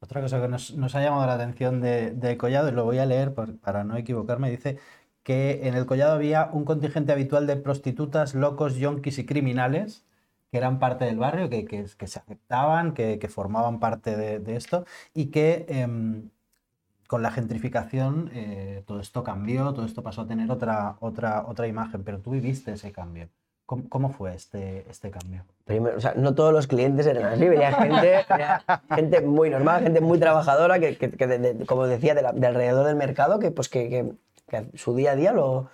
Otra 0.00 0.20
cosa 0.20 0.40
que 0.40 0.48
nos, 0.48 0.94
ha 0.94 1.02
llamado 1.02 1.26
la 1.26 1.34
atención 1.34 1.80
de, 1.80 2.10
de, 2.12 2.36
Collado, 2.36 2.68
y 2.68 2.72
lo 2.72 2.84
voy 2.84 2.98
a 2.98 3.06
leer 3.06 3.34
para 3.34 3.84
no 3.84 3.96
equivocarme, 3.96 4.50
dice 4.50 4.78
que 5.22 5.66
en 5.68 5.74
el 5.74 5.86
Collado 5.86 6.14
había 6.14 6.50
un 6.52 6.64
contingente 6.64 7.12
habitual 7.12 7.46
de 7.46 7.56
prostitutas, 7.56 8.34
locos, 8.34 8.76
yonkis 8.76 9.18
y 9.18 9.26
criminales 9.26 10.04
que 10.52 10.58
eran 10.58 10.78
parte 10.78 11.06
del 11.06 11.18
barrio, 11.18 11.48
que, 11.48 11.64
que, 11.64 11.86
que 11.96 12.06
se 12.06 12.18
aceptaban, 12.18 12.92
que, 12.92 13.18
que, 13.18 13.28
formaban 13.28 13.80
parte 13.80 14.16
de, 14.16 14.38
de 14.38 14.56
esto 14.56 14.84
y 15.14 15.26
que 15.30 15.64
em, 15.68 16.30
con 17.12 17.20
la 17.20 17.30
gentrificación 17.30 18.30
eh, 18.32 18.84
todo 18.86 18.98
esto 18.98 19.22
cambió, 19.22 19.74
todo 19.74 19.84
esto 19.84 20.02
pasó 20.02 20.22
a 20.22 20.26
tener 20.26 20.50
otra, 20.50 20.96
otra, 21.00 21.44
otra 21.46 21.66
imagen, 21.66 22.04
pero 22.04 22.20
tú 22.20 22.30
viviste 22.30 22.72
ese 22.72 22.90
cambio. 22.90 23.28
¿Cómo, 23.66 24.08
fue 24.08 24.34
este, 24.34 24.86
este 24.88 25.10
cambio? 25.10 25.44
Primero, 25.66 25.98
o 25.98 26.00
sea, 26.00 26.14
no 26.16 26.34
todos 26.34 26.54
los 26.54 26.66
clientes 26.66 27.04
eran 27.06 27.24
así, 27.24 27.46
venía 27.46 27.70
gente, 27.82 28.24
gente 28.94 29.20
muy 29.20 29.50
normal, 29.50 29.82
gente 29.82 30.00
muy 30.00 30.18
trabajadora, 30.18 30.80
que, 30.80 30.96
que, 30.96 31.66
como 31.66 31.86
decía, 31.86 32.14
de, 32.14 32.46
alrededor 32.46 32.86
del 32.86 32.96
mercado, 32.96 33.38
que, 33.38 33.50
pues 33.50 33.68
que, 33.68 34.14
su 34.72 34.96
día 34.96 35.10
a 35.10 35.16
día 35.16 35.34
lo... 35.34 35.68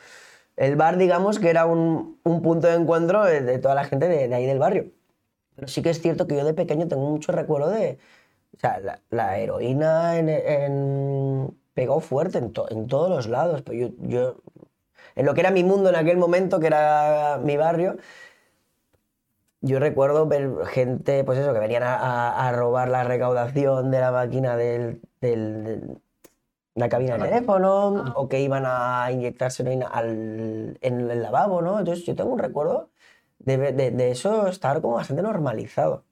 El 0.57 0.74
bar, 0.74 0.96
digamos, 0.96 1.38
que 1.38 1.51
era 1.51 1.66
un, 1.66 2.18
un 2.24 2.42
punto 2.42 2.66
de 2.66 2.74
encuentro 2.74 3.22
de, 3.24 3.59
toda 3.61 3.77
la 3.77 3.85
gente 3.85 4.09
de, 4.09 4.35
ahí 4.35 4.44
del 4.44 4.59
barrio. 4.59 4.87
Pero 5.55 5.68
sí 5.68 5.83
que 5.83 5.90
es 5.90 6.01
cierto 6.01 6.27
que 6.27 6.35
yo 6.35 6.44
de 6.44 6.55
pequeño 6.55 6.88
tengo 6.88 7.09
mucho 7.09 7.31
recuerdo 7.31 7.70
de, 7.70 7.98
o 8.59 8.61
sea, 8.61 9.01
la, 9.11 9.38
heroína 9.38 10.14
pegó 11.75 12.01
fuerte 12.01 12.38
en, 12.38 12.53
todos 12.53 13.09
los 13.09 13.29
lados. 13.29 13.62
Pero 13.62 13.92
yo, 14.01 14.37
en 15.14 15.27
lo 15.27 15.35
que 15.35 15.40
era 15.40 15.53
mi 15.53 15.62
mundo 15.62 15.90
en 15.90 15.97
aquel 15.97 16.16
momento, 16.16 16.59
que 16.59 16.66
era 16.66 17.40
mi 17.42 17.57
barrio, 17.57 17.97
yo 19.61 19.79
recuerdo 19.79 20.27
ver 20.27 20.51
gente, 20.66 21.23
pues 21.23 21.38
eso, 21.38 21.53
que 21.53 21.61
venían 21.61 21.85
a, 21.85 22.51
robar 22.53 22.88
la 22.88 23.05
recaudación 23.05 23.92
de 23.92 24.01
la 24.01 24.11
máquina 24.11 24.57
del, 24.57 25.01
la 26.75 26.88
cabina 26.88 27.16
de 27.16 27.29
teléfono, 27.29 28.05
ah. 28.07 28.12
o 28.16 28.29
que 28.29 28.40
iban 28.40 28.64
a 28.66 29.09
inyectarse 29.12 29.62
heroína 29.62 29.88
en 30.01 30.77
el 31.11 31.23
lavabo, 31.23 31.62
¿no? 31.62 31.79
Entonces 31.79 32.05
yo 32.05 32.16
tengo 32.16 32.31
un 32.31 32.40
recuerdo 32.40 32.90
de, 33.38 33.73
de 33.73 34.11
eso 34.11 34.49
estar 34.49 34.81
como 34.81 34.97
bastante 34.97 35.23
normalizado 35.23 36.08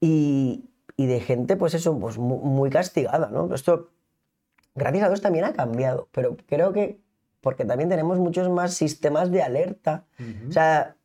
y, 0.00 0.64
de 1.06 1.20
gente, 1.20 1.56
pues 1.56 1.74
eso, 1.74 1.98
pues 1.98 2.18
muy, 2.18 2.70
castigada, 2.70 3.28
¿no? 3.30 3.54
Esto, 3.54 3.90
gracias 4.74 5.04
a 5.04 5.08
Dios, 5.08 5.20
también 5.20 5.44
ha 5.44 5.52
cambiado, 5.52 6.08
pero 6.12 6.36
creo 6.46 6.72
que 6.72 7.00
porque 7.40 7.64
también 7.64 7.88
tenemos 7.88 8.18
muchos 8.18 8.50
más 8.50 8.74
sistemas 8.74 9.30
de 9.30 9.42
alerta. 9.42 10.04
O 10.48 10.52
sea, 10.52 10.96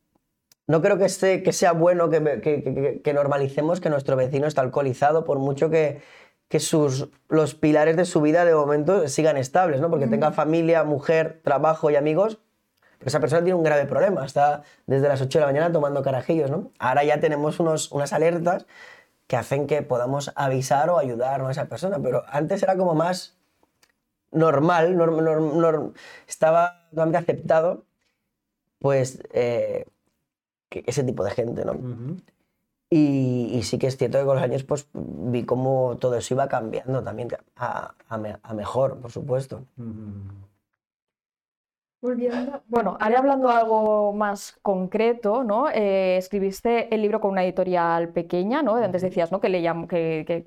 no 0.66 0.82
creo 0.82 0.98
que, 0.98 1.06
esté, 1.06 1.42
que 1.42 1.52
sea 1.52 1.72
bueno 1.72 2.10
que, 2.10 2.20
me- 2.20 2.40
que- 2.42 2.62
que- 2.62 3.00
que 3.02 3.12
normalicemos 3.14 3.80
que 3.80 3.88
nuestro 3.88 4.16
vecino 4.16 4.46
está 4.46 4.60
alcoholizado, 4.60 5.24
por 5.24 5.38
mucho 5.38 5.70
que, 5.70 6.02
que 6.48 6.60
sus, 6.60 7.08
los 7.30 7.54
pilares 7.54 7.96
de 7.96 8.04
su 8.04 8.20
vida 8.20 8.44
de 8.44 8.54
momento 8.54 9.08
sigan 9.08 9.36
estables, 9.38 9.80
¿no? 9.80 9.88
Porque 9.88 10.06
tenga 10.08 10.30
familia, 10.32 10.84
mujer, 10.84 11.40
trabajo 11.42 11.90
y 11.90 11.96
amigos, 11.96 12.38
pero 12.98 13.08
esa 13.08 13.20
persona 13.20 13.42
tiene 13.42 13.54
un 13.54 13.62
grave 13.64 13.86
problema, 13.86 14.24
está 14.24 14.62
desde 14.86 15.08
las 15.08 15.20
8 15.20 15.38
de 15.38 15.46
la 15.46 15.52
mañana 15.52 15.72
tomando 15.72 16.02
carajillos, 16.02 16.50
¿no? 16.50 16.70
Ahora 16.78 17.04
ya 17.04 17.20
tenemos 17.20 17.60
unos, 17.60 17.92
unas 17.92 18.12
alertas 18.12 18.66
que 19.26 19.36
hacen 19.36 19.66
que 19.66 19.82
podamos 19.82 20.32
avisar 20.36 20.88
o 20.90 20.98
ayudar 20.98 21.40
a 21.42 21.50
esa 21.50 21.66
persona, 21.66 21.98
pero 22.02 22.22
antes 22.28 22.62
era 22.62 22.76
como 22.76 22.94
más 22.94 23.36
normal, 24.30 24.96
norm- 24.96 25.20
norm- 25.22 25.54
norm- 25.58 25.92
estaba 26.28 26.86
totalmente 26.90 27.18
aceptado, 27.18 27.84
pues 28.78 29.20
eh, 29.32 29.86
que 30.68 30.84
ese 30.86 31.04
tipo 31.04 31.24
de 31.24 31.30
gente, 31.30 31.64
¿no? 31.64 31.72
Ujú. 31.72 32.16
Y, 32.88 33.50
y 33.52 33.62
sí 33.64 33.78
que 33.78 33.88
es 33.88 33.96
cierto 33.96 34.18
que 34.18 34.24
con 34.24 34.36
los 34.36 34.44
años 34.44 34.62
pues 34.62 34.86
vi 34.94 35.44
cómo 35.44 35.96
todo 35.98 36.14
eso 36.16 36.34
iba 36.34 36.46
cambiando 36.48 37.02
también 37.02 37.28
a, 37.56 37.94
a 38.08 38.20
a 38.42 38.54
mejor, 38.54 38.98
por 39.00 39.10
supuesto. 39.10 39.64
Ujú. 39.76 40.45
Volviendo- 42.00 42.62
Bueno, 42.68 42.96
ahora 43.00 43.18
hablando 43.18 43.48
algo 43.48 44.12
más 44.12 44.58
concreto, 44.62 45.42
¿no? 45.44 45.68
Eh, 45.70 46.16
escribiste 46.18 46.94
el 46.94 47.02
libro 47.02 47.20
con 47.20 47.32
una 47.32 47.42
editorial 47.44 48.10
pequeña, 48.10 48.62
¿no? 48.62 48.76
Antes 48.76 49.02
decías, 49.02 49.32
¿no? 49.32 49.40
Que 49.40 49.48
le, 49.48 49.62
llam- 49.62 49.86
que, 49.88 50.24
que- 50.26 50.44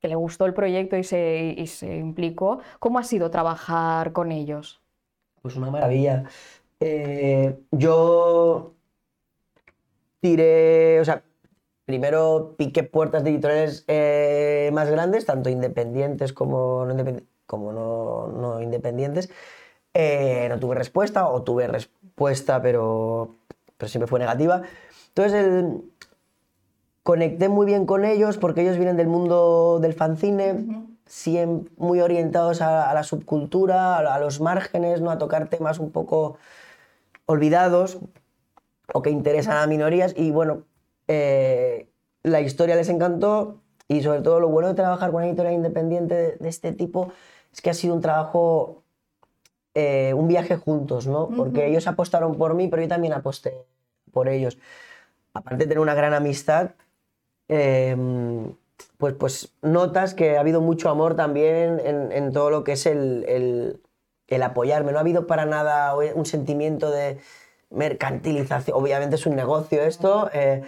que 0.00 0.08
le 0.08 0.14
gustó 0.14 0.46
el 0.46 0.54
proyecto 0.54 0.96
y 0.96 1.04
se, 1.04 1.54
y 1.56 1.66
se 1.66 1.96
implicó. 1.96 2.60
¿Cómo 2.78 2.98
ha 2.98 3.04
sido 3.04 3.30
trabajar 3.30 4.12
con 4.12 4.30
ellos? 4.32 4.80
Pues 5.42 5.56
una 5.56 5.70
maravilla. 5.70 6.24
Eh, 6.80 7.58
yo 7.72 8.74
tiré, 10.20 11.00
o 11.00 11.04
sea, 11.04 11.22
primero 11.84 12.54
piqué 12.58 12.82
puertas 12.84 13.24
de 13.24 13.30
editoriales 13.30 13.84
eh, 13.88 14.70
más 14.72 14.90
grandes, 14.90 15.26
tanto 15.26 15.48
independientes 15.50 16.32
como 16.32 16.84
no, 16.84 16.94
independi- 16.94 17.24
como 17.46 17.72
no, 17.72 18.28
no 18.28 18.60
independientes. 18.60 19.30
Eh, 19.94 20.46
no 20.48 20.58
tuve 20.60 20.74
respuesta, 20.76 21.28
o 21.28 21.42
tuve 21.42 21.66
respuesta, 21.66 22.60
pero, 22.62 23.34
pero 23.76 23.88
siempre 23.88 24.06
fue 24.06 24.18
negativa. 24.20 24.62
Entonces, 25.08 25.32
el- 25.44 25.82
conecté 27.02 27.48
muy 27.48 27.66
bien 27.66 27.86
con 27.86 28.04
ellos 28.04 28.36
porque 28.38 28.62
ellos 28.62 28.76
vienen 28.76 28.96
del 28.96 29.08
mundo 29.08 29.78
del 29.80 29.94
fanzine, 29.94 30.86
siem- 31.08 31.68
muy 31.76 32.00
orientados 32.00 32.60
a, 32.60 32.90
a 32.90 32.94
la 32.94 33.02
subcultura, 33.02 33.96
a, 33.98 34.14
a 34.14 34.18
los 34.20 34.40
márgenes, 34.40 35.00
¿no? 35.00 35.10
a 35.10 35.18
tocar 35.18 35.48
temas 35.48 35.78
un 35.78 35.90
poco 35.90 36.36
olvidados 37.26 37.98
o 38.92 39.02
que 39.02 39.10
interesan 39.10 39.56
a 39.56 39.66
minorías. 39.66 40.12
Y 40.16 40.30
bueno, 40.30 40.64
eh, 41.08 41.88
la 42.22 42.40
historia 42.40 42.76
les 42.76 42.88
encantó 42.90 43.60
y 43.88 44.02
sobre 44.02 44.20
todo 44.20 44.38
lo 44.40 44.48
bueno 44.48 44.68
de 44.68 44.74
trabajar 44.74 45.10
con 45.10 45.16
una 45.18 45.28
editorial 45.28 45.54
independiente 45.54 46.14
de, 46.14 46.36
de 46.36 46.48
este 46.48 46.72
tipo 46.72 47.10
es 47.52 47.62
que 47.62 47.70
ha 47.70 47.74
sido 47.74 47.94
un 47.94 48.02
trabajo, 48.02 48.82
eh, 49.80 50.12
un 50.14 50.26
viaje 50.28 50.56
juntos, 50.56 51.06
¿no? 51.06 51.28
Porque 51.36 51.66
ellos 51.68 51.86
apostaron 51.86 52.36
por 52.36 52.54
mí, 52.54 52.68
pero 52.68 52.82
yo 52.82 52.88
también 52.88 53.12
aposté 53.12 53.52
por 54.12 54.28
ellos. 54.28 54.58
Aparte 55.34 55.58
de 55.64 55.68
tener 55.68 55.78
una 55.80 55.94
gran 55.94 56.14
amistad, 56.14 56.70
eh, 57.48 57.96
pues, 58.98 59.14
pues 59.14 59.52
notas 59.62 60.14
que 60.14 60.36
ha 60.36 60.40
habido 60.40 60.60
mucho 60.60 60.90
amor 60.90 61.14
también 61.16 61.80
en, 61.84 62.10
en 62.12 62.32
todo 62.32 62.50
lo 62.50 62.64
que 62.64 62.72
es 62.72 62.86
el, 62.86 63.24
el- 63.28 63.80
el 64.28 64.42
apoyarme. 64.42 64.92
No 64.92 64.98
ha 64.98 65.00
habido 65.00 65.26
para 65.26 65.46
nada 65.46 65.94
un 66.14 66.26
sentimiento 66.26 66.90
de 66.90 67.18
mercantilización. 67.70 68.76
Obviamente 68.76 69.16
es 69.16 69.26
un 69.26 69.36
negocio 69.36 69.82
esto. 69.82 70.28
eh, 70.32 70.62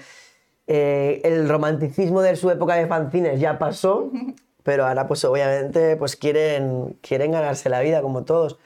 eh, 0.66 1.20
el 1.25 1.49
romanticismo 1.49 2.23
de 2.23 2.37
su 2.37 2.49
época 2.51 2.75
de 2.77 2.87
fanzines 2.87 3.40
ya 3.40 3.59
pasó, 3.59 4.11
pero 4.62 4.87
ahora 4.87 5.09
pues 5.09 5.25
obviamente 5.25 5.96
pues 5.96 6.14
quieren, 6.16 6.96
quieren 7.03 7.33
ganarse 7.33 7.68
la 7.68 7.81
vida 7.81 8.03
como 8.03 8.23
todos. 8.25 8.59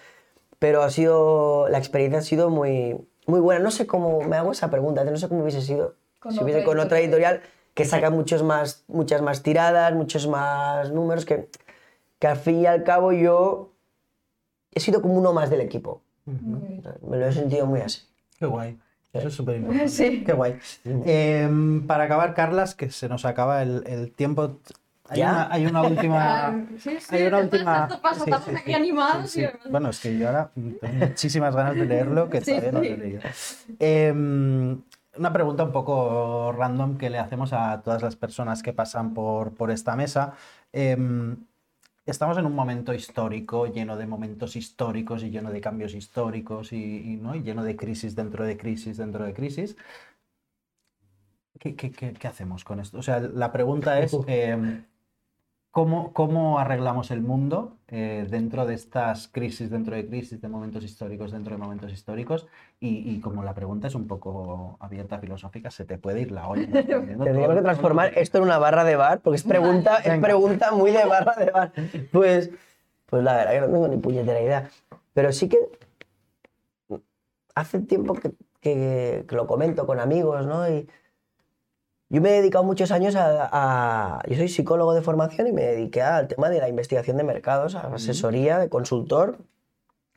Pero 0.59 0.83
ha 0.83 0.91
sido, 0.91 1.69
la 1.69 1.79
experiencia 1.79 2.19
ha 2.21 2.23
sido 2.23 2.51
muy, 2.51 2.97
muy 3.27 3.41
buena. 3.41 3.63
No 3.63 3.71
sé 3.71 3.87
cómo, 3.87 4.21
me 4.23 4.37
hago 4.37 4.53
esa 4.53 4.71
pregunta, 4.71 5.05
no 5.05 5.17
sé 5.17 5.29
cómo 5.29 5.43
hubiese 5.43 5.63
sido 5.63 5.95
Con 6.21 6.33
si 6.33 6.43
hubiese 6.43 6.65
con 6.65 6.79
otra 6.79 7.01
editorial. 7.01 7.43
que 7.75 7.85
saca 7.85 8.11
muchos 8.11 8.43
más, 8.43 8.85
muchas 8.89 9.21
más 9.23 9.43
tiradas, 9.43 9.95
muchos 9.95 10.27
más 10.29 10.93
números, 10.93 11.25
que, 11.25 11.49
que 12.19 12.27
al 12.27 12.37
fin 12.37 12.61
y 12.61 12.67
al 12.67 12.85
cabo 12.85 13.13
yo 13.13 13.73
he 14.73 14.81
sido 14.81 15.03
como 15.03 15.15
uno 15.15 15.33
más 15.33 15.51
del 15.51 15.61
equipo. 15.61 16.01
Me 16.27 17.19
lo 17.19 17.27
he 17.27 17.33
sentido 17.33 17.67
muy 17.67 17.81
así. 17.81 18.03
Qué 18.39 18.47
guay. 18.47 18.79
Eso 19.13 19.29
es 19.29 19.35
súper 19.35 19.57
importante. 19.57 19.89
Sí. 19.93 20.25
Qué 20.25 20.33
guay. 20.33 20.59
Em, 20.85 21.87
para 21.87 22.05
acabar, 22.05 22.35
Carlas, 22.35 22.75
que 22.75 22.91
se 22.91 23.09
nos 23.09 23.25
acaba 23.25 23.63
el, 23.63 23.85
el 23.87 24.13
tiempo. 24.13 24.57
Hay 25.09 25.19
¿Ya? 25.19 25.31
una, 25.33 25.53
hay 25.53 25.67
una 25.67 25.83
última. 25.89 26.67
sí, 26.79 26.99
sí, 27.01 27.15
hay 27.15 27.23
una 27.27 27.39
esto- 27.41 27.57
última. 27.57 27.89
sí, 27.89 28.21
estamos 28.25 28.45
sí, 28.47 28.51
aquí 28.57 28.65
sí, 28.71 28.75
animados 28.75 29.37
y 29.37 29.47
Bueno, 29.71 29.91
es 29.91 30.01
que 30.01 30.17
yo 30.19 30.29
ahora 30.29 30.51
tengo 30.55 30.95
muchísimas 30.95 31.55
ganas 31.55 31.77
de 31.77 31.85
leerlo 31.87 32.31
que 32.31 32.41
Sí, 32.41 32.53
todavía 32.53 32.73
no 32.73 32.79
lo 32.81 32.85
he 32.87 32.97
leído. 32.97 33.21
Em, 33.79 34.81
una 35.17 35.33
pregunta 35.33 35.63
un 35.65 35.73
poco 35.73 36.53
random 36.53 36.97
que 36.97 37.11
le 37.11 37.19
hacemos 37.19 37.53
a 37.53 37.83
todas 37.83 38.03
las 38.03 38.17
personas 38.17 38.63
que 38.63 38.73
pasan 38.73 39.13
por, 39.15 39.53
por 39.55 39.71
esta 39.71 39.95
mesa. 39.95 40.33
Em, 40.73 41.37
estamos 42.07 42.39
en 42.39 42.47
un 42.47 42.55
momento 42.55 42.93
histórico, 42.95 43.67
lleno 43.67 43.97
de 43.97 44.07
momentos 44.07 44.57
históricos 44.57 45.23
y 45.23 45.31
lleno 45.31 45.51
de 45.53 45.61
cambios 45.61 45.95
históricos 45.95 46.73
y, 46.73 47.13
y, 47.13 47.17
¿no? 47.17 47.35
y 47.35 47.43
lleno 47.43 47.63
de 47.63 47.77
crisis 47.77 48.17
dentro 48.17 48.45
de 48.45 48.57
crisis 48.57 48.97
dentro 48.97 49.25
de 49.25 49.35
crisis. 49.35 49.77
¿Qué, 51.61 51.77
qué- 51.77 51.93
qué- 51.93 52.13
qué 52.15 52.27
hacemos 52.29 52.65
con 52.65 52.81
esto? 52.81 52.99
O 52.99 53.03
sea, 53.03 53.21
la 53.21 53.53
pregunta 53.53 54.01
es, 54.01 54.13
¿cómo, 55.75 56.13
cómo 56.13 56.61
arreglamos 56.61 57.11
el 57.11 57.21
mundo 57.21 57.77
eh, 57.89 58.27
dentro 58.31 58.65
de 58.65 58.75
estas 58.75 59.27
crisis, 59.27 59.71
dentro 59.71 59.97
de 59.97 60.07
crisis, 60.07 60.41
de 60.41 60.49
momentos 60.49 60.85
históricos, 60.85 61.33
dentro 61.33 61.53
de 61.57 61.61
momentos 61.61 61.93
históricos? 61.93 62.47
Y, 62.79 63.11
y 63.11 63.21
como 63.21 63.43
la 63.43 63.55
pregunta 63.55 63.89
es 63.89 63.97
un 63.97 64.07
poco 64.07 64.77
abierta, 64.79 65.19
filosófica, 65.19 65.73
se 65.73 65.85
te 65.85 65.99
puede 65.99 66.21
ir 66.21 66.31
la 66.31 66.47
olla. 66.49 66.65
respondiendo 66.73 67.25
Tendríamos 67.25 67.57
que 67.57 67.63
transformar 67.63 68.13
esto 68.17 68.39
en 68.39 68.45
una 68.45 68.59
barra 68.59 68.85
de 68.85 68.95
bar, 68.95 69.21
porque 69.21 69.37
es 69.37 69.43
pregunta, 69.43 69.97
es 70.05 70.21
pregunta 70.21 70.71
muy 70.71 70.93
de 70.93 71.05
barra 71.05 71.35
de 71.35 71.51
bar. 71.51 71.73
Pues, 72.13 72.51
pues 73.07 73.25
la 73.25 73.35
verdad 73.35 73.53
que 73.55 73.61
no 73.63 73.67
tengo 73.67 73.89
ni 73.89 73.97
puñetera 73.97 74.41
idea. 74.41 74.71
Pero 75.13 75.33
sí 75.33 75.49
que 75.49 75.59
hace 77.55 77.81
tiempo 77.81 78.15
que, 78.15 78.31
que- 78.61 79.25
que 79.29 79.37
lo 79.37 79.47
comento 79.49 79.87
con 79.87 79.99
amigos, 80.01 80.47
¿no? 80.47 80.69
Y 80.71 80.89
yo 82.15 82.21
me 82.21 82.31
he 82.31 82.33
dedicado 82.35 82.63
muchos 82.63 82.93
años 82.93 83.17
a, 83.17 83.49
a- 83.51 84.23
Yo 84.29 84.37
soy 84.37 84.49
psicólogo 84.49 84.95
de 84.95 85.03
formación 85.03 85.49
y 85.49 85.53
me 85.53 85.63
dediqué 85.63 86.01
al 86.03 86.29
tema 86.29 86.49
de 86.49 86.61
la 86.61 86.69
investigación 86.69 87.17
de 87.17 87.25
mercados, 87.25 87.75
a 87.75 87.89
asesoría 87.93 88.59
de 88.61 88.69
consultor 88.69 89.39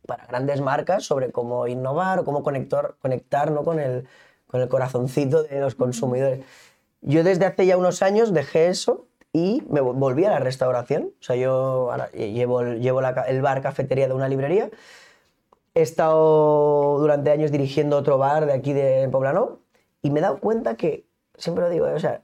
para 0.05 0.27
grandes 0.27 0.61
marcas 0.61 1.03
sobre 1.05 1.31
cómo 1.31 1.65
innovar 1.67 2.19
o 2.19 2.23
cómo 2.23 2.43
conectar, 2.43 2.95
conectar 3.01 3.51
¿no? 3.51 3.63
con, 3.63 3.79
el, 3.79 4.07
con 4.45 4.61
el 4.61 4.67
corazoncito 4.69 5.41
de 5.41 5.59
los 5.59 5.73
consumidores. 5.73 6.45
Yo 7.01 7.23
desde 7.23 7.45
hace 7.47 7.65
ya 7.65 7.77
unos 7.77 8.03
años 8.03 8.31
dejé 8.31 8.67
eso 8.67 9.07
y 9.33 9.63
me 9.67 9.81
vol- 9.81 9.95
volví 9.97 10.23
a 10.25 10.29
la 10.29 10.39
restauración. 10.39 11.13
O 11.19 11.23
sea, 11.23 11.35
yo 11.35 11.91
ahora 11.91 12.11
llevo, 12.11 12.61
llevo 12.63 13.01
la 13.01 13.09
el 13.27 13.41
bar 13.41 13.63
cafetería 13.63 14.07
de 14.07 14.13
una 14.13 14.29
librería. 14.29 14.69
He 15.73 15.81
estado 15.81 16.99
durante 16.99 17.31
años 17.31 17.51
dirigiendo 17.51 17.97
otro 17.97 18.19
bar 18.19 18.45
de 18.45 18.53
aquí 18.53 18.73
de 18.73 19.09
Poblano 19.11 19.59
y 20.03 20.11
me 20.11 20.19
he 20.19 20.21
dado 20.21 20.39
cuenta 20.39 20.75
que, 20.75 21.06
siempre 21.37 21.63
lo 21.63 21.69
digo, 21.69 21.87
¿eh? 21.87 21.93
o 21.93 21.99
sea, 21.99 22.21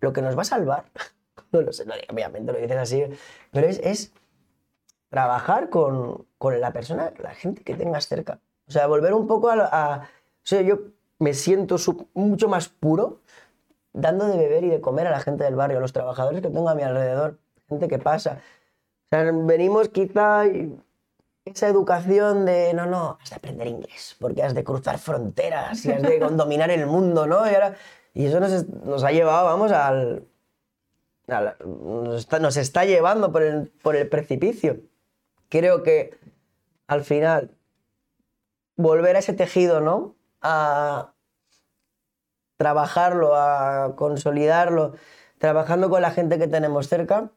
lo 0.00 0.12
que 0.12 0.22
nos 0.22 0.36
va 0.36 0.42
a 0.42 0.46
salvar, 0.46 0.84
no 1.52 1.60
lo 1.60 1.72
sé, 1.72 1.84
no, 1.86 1.94
obviamente 2.10 2.52
lo 2.52 2.58
dices 2.58 2.76
así, 2.76 3.04
pero 3.50 3.66
es, 3.66 3.78
es 3.80 4.12
trabajar 5.10 5.68
con, 5.68 6.26
con 6.38 6.60
la 6.60 6.72
persona, 6.72 7.12
la 7.18 7.34
gente 7.34 7.62
que 7.62 7.74
tengas 7.74 8.06
cerca. 8.08 8.40
O 8.66 8.72
sea, 8.72 8.86
volver 8.86 9.12
un 9.14 9.26
poco 9.26 9.50
a... 9.50 9.68
a- 9.70 9.98
o 10.44 10.44
sea, 10.44 10.60
yo 10.62 10.78
me 11.20 11.34
siento 11.34 11.78
su- 11.78 12.08
mucho 12.14 12.48
más 12.48 12.68
puro 12.68 13.20
dando 13.92 14.26
de 14.26 14.36
beber 14.36 14.64
y 14.64 14.70
de 14.70 14.80
comer 14.80 15.06
a 15.06 15.10
la 15.12 15.20
gente 15.20 15.44
del 15.44 15.54
barrio, 15.54 15.78
a 15.78 15.80
los 15.80 15.92
trabajadores 15.92 16.40
que 16.40 16.48
tengo 16.48 16.68
a 16.68 16.74
mi 16.74 16.82
alrededor, 16.82 17.38
gente 17.68 17.86
que 17.86 17.98
pasa. 17.98 18.38
O 18.40 19.08
sea, 19.10 19.30
venimos 19.32 19.88
quizá 19.90 20.44
esa 21.44 21.68
educación 21.68 22.44
de, 22.44 22.72
no, 22.74 22.86
no, 22.86 23.18
has 23.22 23.30
de 23.30 23.36
aprender 23.36 23.68
inglés, 23.68 24.16
porque 24.18 24.42
has 24.42 24.54
de 24.54 24.64
cruzar 24.64 24.98
fronteras 24.98 25.84
y 25.84 25.92
has 25.92 26.02
de 26.02 26.18
dominar 26.30 26.70
el 26.70 26.86
mundo, 26.86 27.26
¿no? 27.26 27.48
Y, 27.48 27.54
ahora, 27.54 27.74
y 28.14 28.26
eso 28.26 28.40
nos, 28.40 28.68
nos 28.68 29.04
ha 29.04 29.12
llevado, 29.12 29.46
vamos, 29.46 29.72
al... 29.72 30.26
nos, 31.26 32.20
está, 32.20 32.38
nos 32.38 32.56
está 32.56 32.84
llevando 32.84 33.32
por 33.32 33.42
el, 33.42 33.68
por 33.82 33.96
el 33.96 34.08
precipicio. 34.08 34.80
Creo 35.48 35.82
que 35.82 36.18
al 36.86 37.04
final 37.04 37.56
volver 38.76 39.16
a 39.16 39.20
ese 39.20 39.32
tejido, 39.32 39.80
¿no? 39.80 40.16
A 40.40 41.14
trabajarlo, 42.56 43.34
a 43.34 43.96
consolidarlo, 43.96 44.94
trabajando 45.38 45.90
con 45.90 46.02
la 46.02 46.10
gente 46.10 46.38
que 46.38 46.48
tenemos 46.48 46.88
cerca, 46.88 47.32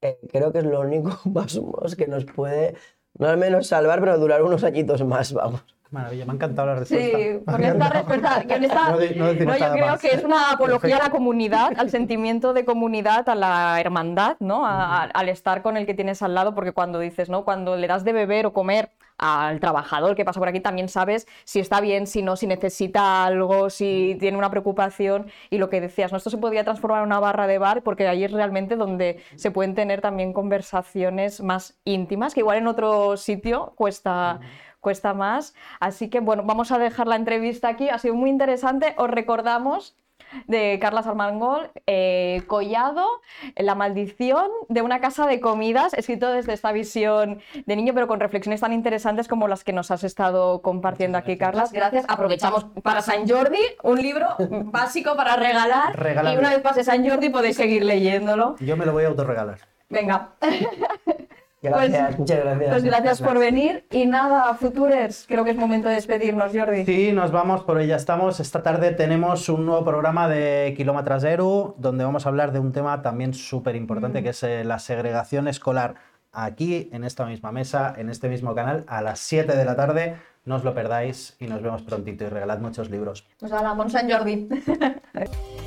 eh, 0.00 0.18
creo 0.30 0.52
que 0.52 0.58
es 0.58 0.64
lo 0.64 0.80
único 0.80 1.18
más 1.30 1.56
o 1.56 1.72
que 1.96 2.06
nos 2.06 2.24
puede, 2.24 2.76
no 3.14 3.26
al 3.26 3.36
menos 3.36 3.66
salvar, 3.66 4.00
pero 4.00 4.18
durar 4.18 4.42
unos 4.42 4.62
añitos 4.64 5.04
más, 5.04 5.32
vamos. 5.32 5.64
Maravilla, 5.90 6.26
me 6.26 6.32
ha 6.32 6.34
encantado 6.34 6.68
la 6.74 6.84
Sí, 6.84 6.94
respuesta. 6.96 7.52
con 7.52 7.64
esta 7.64 7.88
respuesta, 7.90 8.42
con 8.46 8.64
esta- 8.64 8.90
No 8.90 8.98
de- 8.98 9.14
no 9.16 9.32
yo 9.56 9.72
creo 9.72 9.86
más. 9.86 10.00
que 10.00 10.08
es 10.08 10.22
una 10.24 10.50
apología 10.52 10.96
a 10.96 11.04
la 11.04 11.10
comunidad, 11.10 11.72
al 11.78 11.88
sentimiento 11.90 12.52
de 12.52 12.64
comunidad, 12.66 13.26
a 13.28 13.34
la 13.34 13.80
hermandad, 13.80 14.36
¿no? 14.40 14.66
A- 14.66 15.04
a- 15.04 15.04
al 15.04 15.28
estar 15.30 15.62
con 15.62 15.76
el 15.78 15.86
que 15.86 15.94
tienes 15.94 16.20
al 16.22 16.34
lado, 16.34 16.54
porque 16.54 16.72
cuando 16.72 16.98
dices, 16.98 17.30
¿no? 17.30 17.44
Cuando 17.44 17.76
le 17.76 17.86
das 17.86 18.04
de 18.04 18.12
beber 18.12 18.44
o 18.46 18.52
comer 18.52 18.90
al 19.20 19.58
trabajador 19.58 20.14
que 20.14 20.24
pasa 20.24 20.38
por 20.38 20.46
aquí, 20.48 20.60
también 20.60 20.88
sabes 20.88 21.26
si 21.42 21.58
está 21.58 21.80
bien, 21.80 22.06
si 22.06 22.22
no, 22.22 22.36
si 22.36 22.46
necesita 22.46 23.24
algo, 23.24 23.68
si 23.68 24.16
tiene 24.20 24.38
una 24.38 24.48
preocupación 24.48 25.26
y 25.50 25.58
lo 25.58 25.68
que 25.68 25.80
decías, 25.80 26.12
¿no? 26.12 26.18
Esto 26.18 26.30
se 26.30 26.38
podría 26.38 26.62
transformar 26.62 27.00
en 27.00 27.06
una 27.06 27.18
barra 27.18 27.48
de 27.48 27.58
bar 27.58 27.82
porque 27.82 28.06
ahí 28.06 28.22
es 28.22 28.30
realmente 28.30 28.76
donde 28.76 29.20
se 29.34 29.50
pueden 29.50 29.74
tener 29.74 30.00
también 30.02 30.32
conversaciones 30.32 31.40
más 31.42 31.78
íntimas, 31.84 32.32
que 32.34 32.40
igual 32.40 32.58
en 32.58 32.68
otro 32.68 33.16
sitio 33.16 33.72
cuesta 33.74 34.38
cuesta 34.88 35.12
más. 35.12 35.54
Así 35.80 36.08
que 36.08 36.20
bueno, 36.20 36.44
vamos 36.46 36.72
a 36.72 36.78
dejar 36.78 37.06
la 37.06 37.16
entrevista 37.16 37.68
aquí. 37.68 37.90
Ha 37.90 37.98
sido 37.98 38.14
muy 38.14 38.30
interesante. 38.30 38.94
Os 38.96 39.10
recordamos 39.10 39.94
de 40.46 40.78
Carlas 40.80 41.06
Armangol, 41.06 41.70
eh, 41.86 42.40
Collado, 42.46 43.06
La 43.54 43.74
maldición 43.74 44.46
de 44.70 44.80
una 44.80 44.98
casa 45.00 45.26
de 45.26 45.40
comidas, 45.40 45.92
escrito 45.92 46.32
desde 46.32 46.54
esta 46.54 46.72
visión 46.72 47.42
de 47.66 47.76
niño, 47.76 47.92
pero 47.92 48.08
con 48.08 48.18
reflexiones 48.18 48.62
tan 48.62 48.72
interesantes 48.72 49.28
como 49.28 49.46
las 49.46 49.62
que 49.62 49.74
nos 49.74 49.90
has 49.90 50.04
estado 50.04 50.62
compartiendo 50.62 51.18
aquí, 51.18 51.36
Carlas. 51.36 51.70
Gracias. 51.70 52.06
Aprovechamos 52.08 52.64
para 52.82 53.02
San 53.02 53.28
Jordi, 53.28 53.60
un 53.82 54.00
libro 54.00 54.26
básico 54.38 55.16
para 55.16 55.36
regalar. 55.36 55.98
Regalable. 55.98 56.34
Y 56.34 56.38
una 56.38 56.48
vez 56.48 56.62
pase 56.62 56.82
San 56.82 57.06
Jordi 57.06 57.28
podéis 57.28 57.56
seguir 57.56 57.84
leyéndolo. 57.84 58.56
Yo 58.60 58.74
me 58.78 58.86
lo 58.86 58.94
voy 58.94 59.04
a 59.04 59.08
autorregalar. 59.08 59.58
Venga. 59.90 60.30
Gracias, 61.60 62.06
Pues- 62.06 62.18
muchas 62.18 62.38
gracias. 62.44 62.70
Pues 62.70 62.84
gracias 62.84 63.20
por 63.22 63.38
venir. 63.38 63.84
Y 63.90 64.06
nada, 64.06 64.54
Futurers, 64.54 65.24
creo 65.26 65.44
que 65.44 65.50
es 65.50 65.56
momento 65.56 65.88
de 65.88 65.96
despedirnos, 65.96 66.52
Jordi. 66.54 66.84
Sí, 66.84 67.12
nos 67.12 67.32
vamos, 67.32 67.64
por 67.64 67.76
hoy 67.78 67.86
ya 67.88 67.96
estamos. 67.96 68.38
Esta 68.40 68.62
tarde 68.62 68.92
tenemos 68.92 69.48
un 69.48 69.66
nuevo 69.66 69.84
programa 69.84 70.28
de 70.28 70.74
Kilómetro 70.76 71.18
Cero, 71.20 71.74
donde 71.78 72.04
vamos 72.04 72.26
a 72.26 72.28
hablar 72.28 72.52
de 72.52 72.60
un 72.60 72.72
tema 72.72 73.02
también 73.02 73.34
súper 73.34 73.74
importante, 73.76 74.22
que 74.22 74.28
es 74.30 74.42
eh, 74.42 74.62
la 74.64 74.78
segregación 74.78 75.48
escolar. 75.48 75.96
Aquí, 76.30 76.90
en 76.92 77.04
esta 77.04 77.24
misma 77.24 77.50
mesa, 77.52 77.94
en 77.96 78.10
este 78.10 78.28
mismo 78.28 78.54
canal, 78.54 78.84
a 78.86 79.00
las 79.02 79.18
7 79.18 79.56
de 79.56 79.64
la 79.64 79.74
tarde. 79.74 80.16
No 80.44 80.56
os 80.56 80.64
lo 80.64 80.74
perdáis 80.74 81.36
y 81.40 81.46
nos 81.46 81.60
vemos 81.62 81.82
prontito 81.82 82.24
y 82.24 82.28
regalad 82.28 82.58
muchos 82.60 82.88
libros. 82.90 83.26
Pues 83.38 83.50
nada, 83.50 83.72
bon 83.74 83.90
Sant 83.90 84.10
Jordi. 84.10 84.48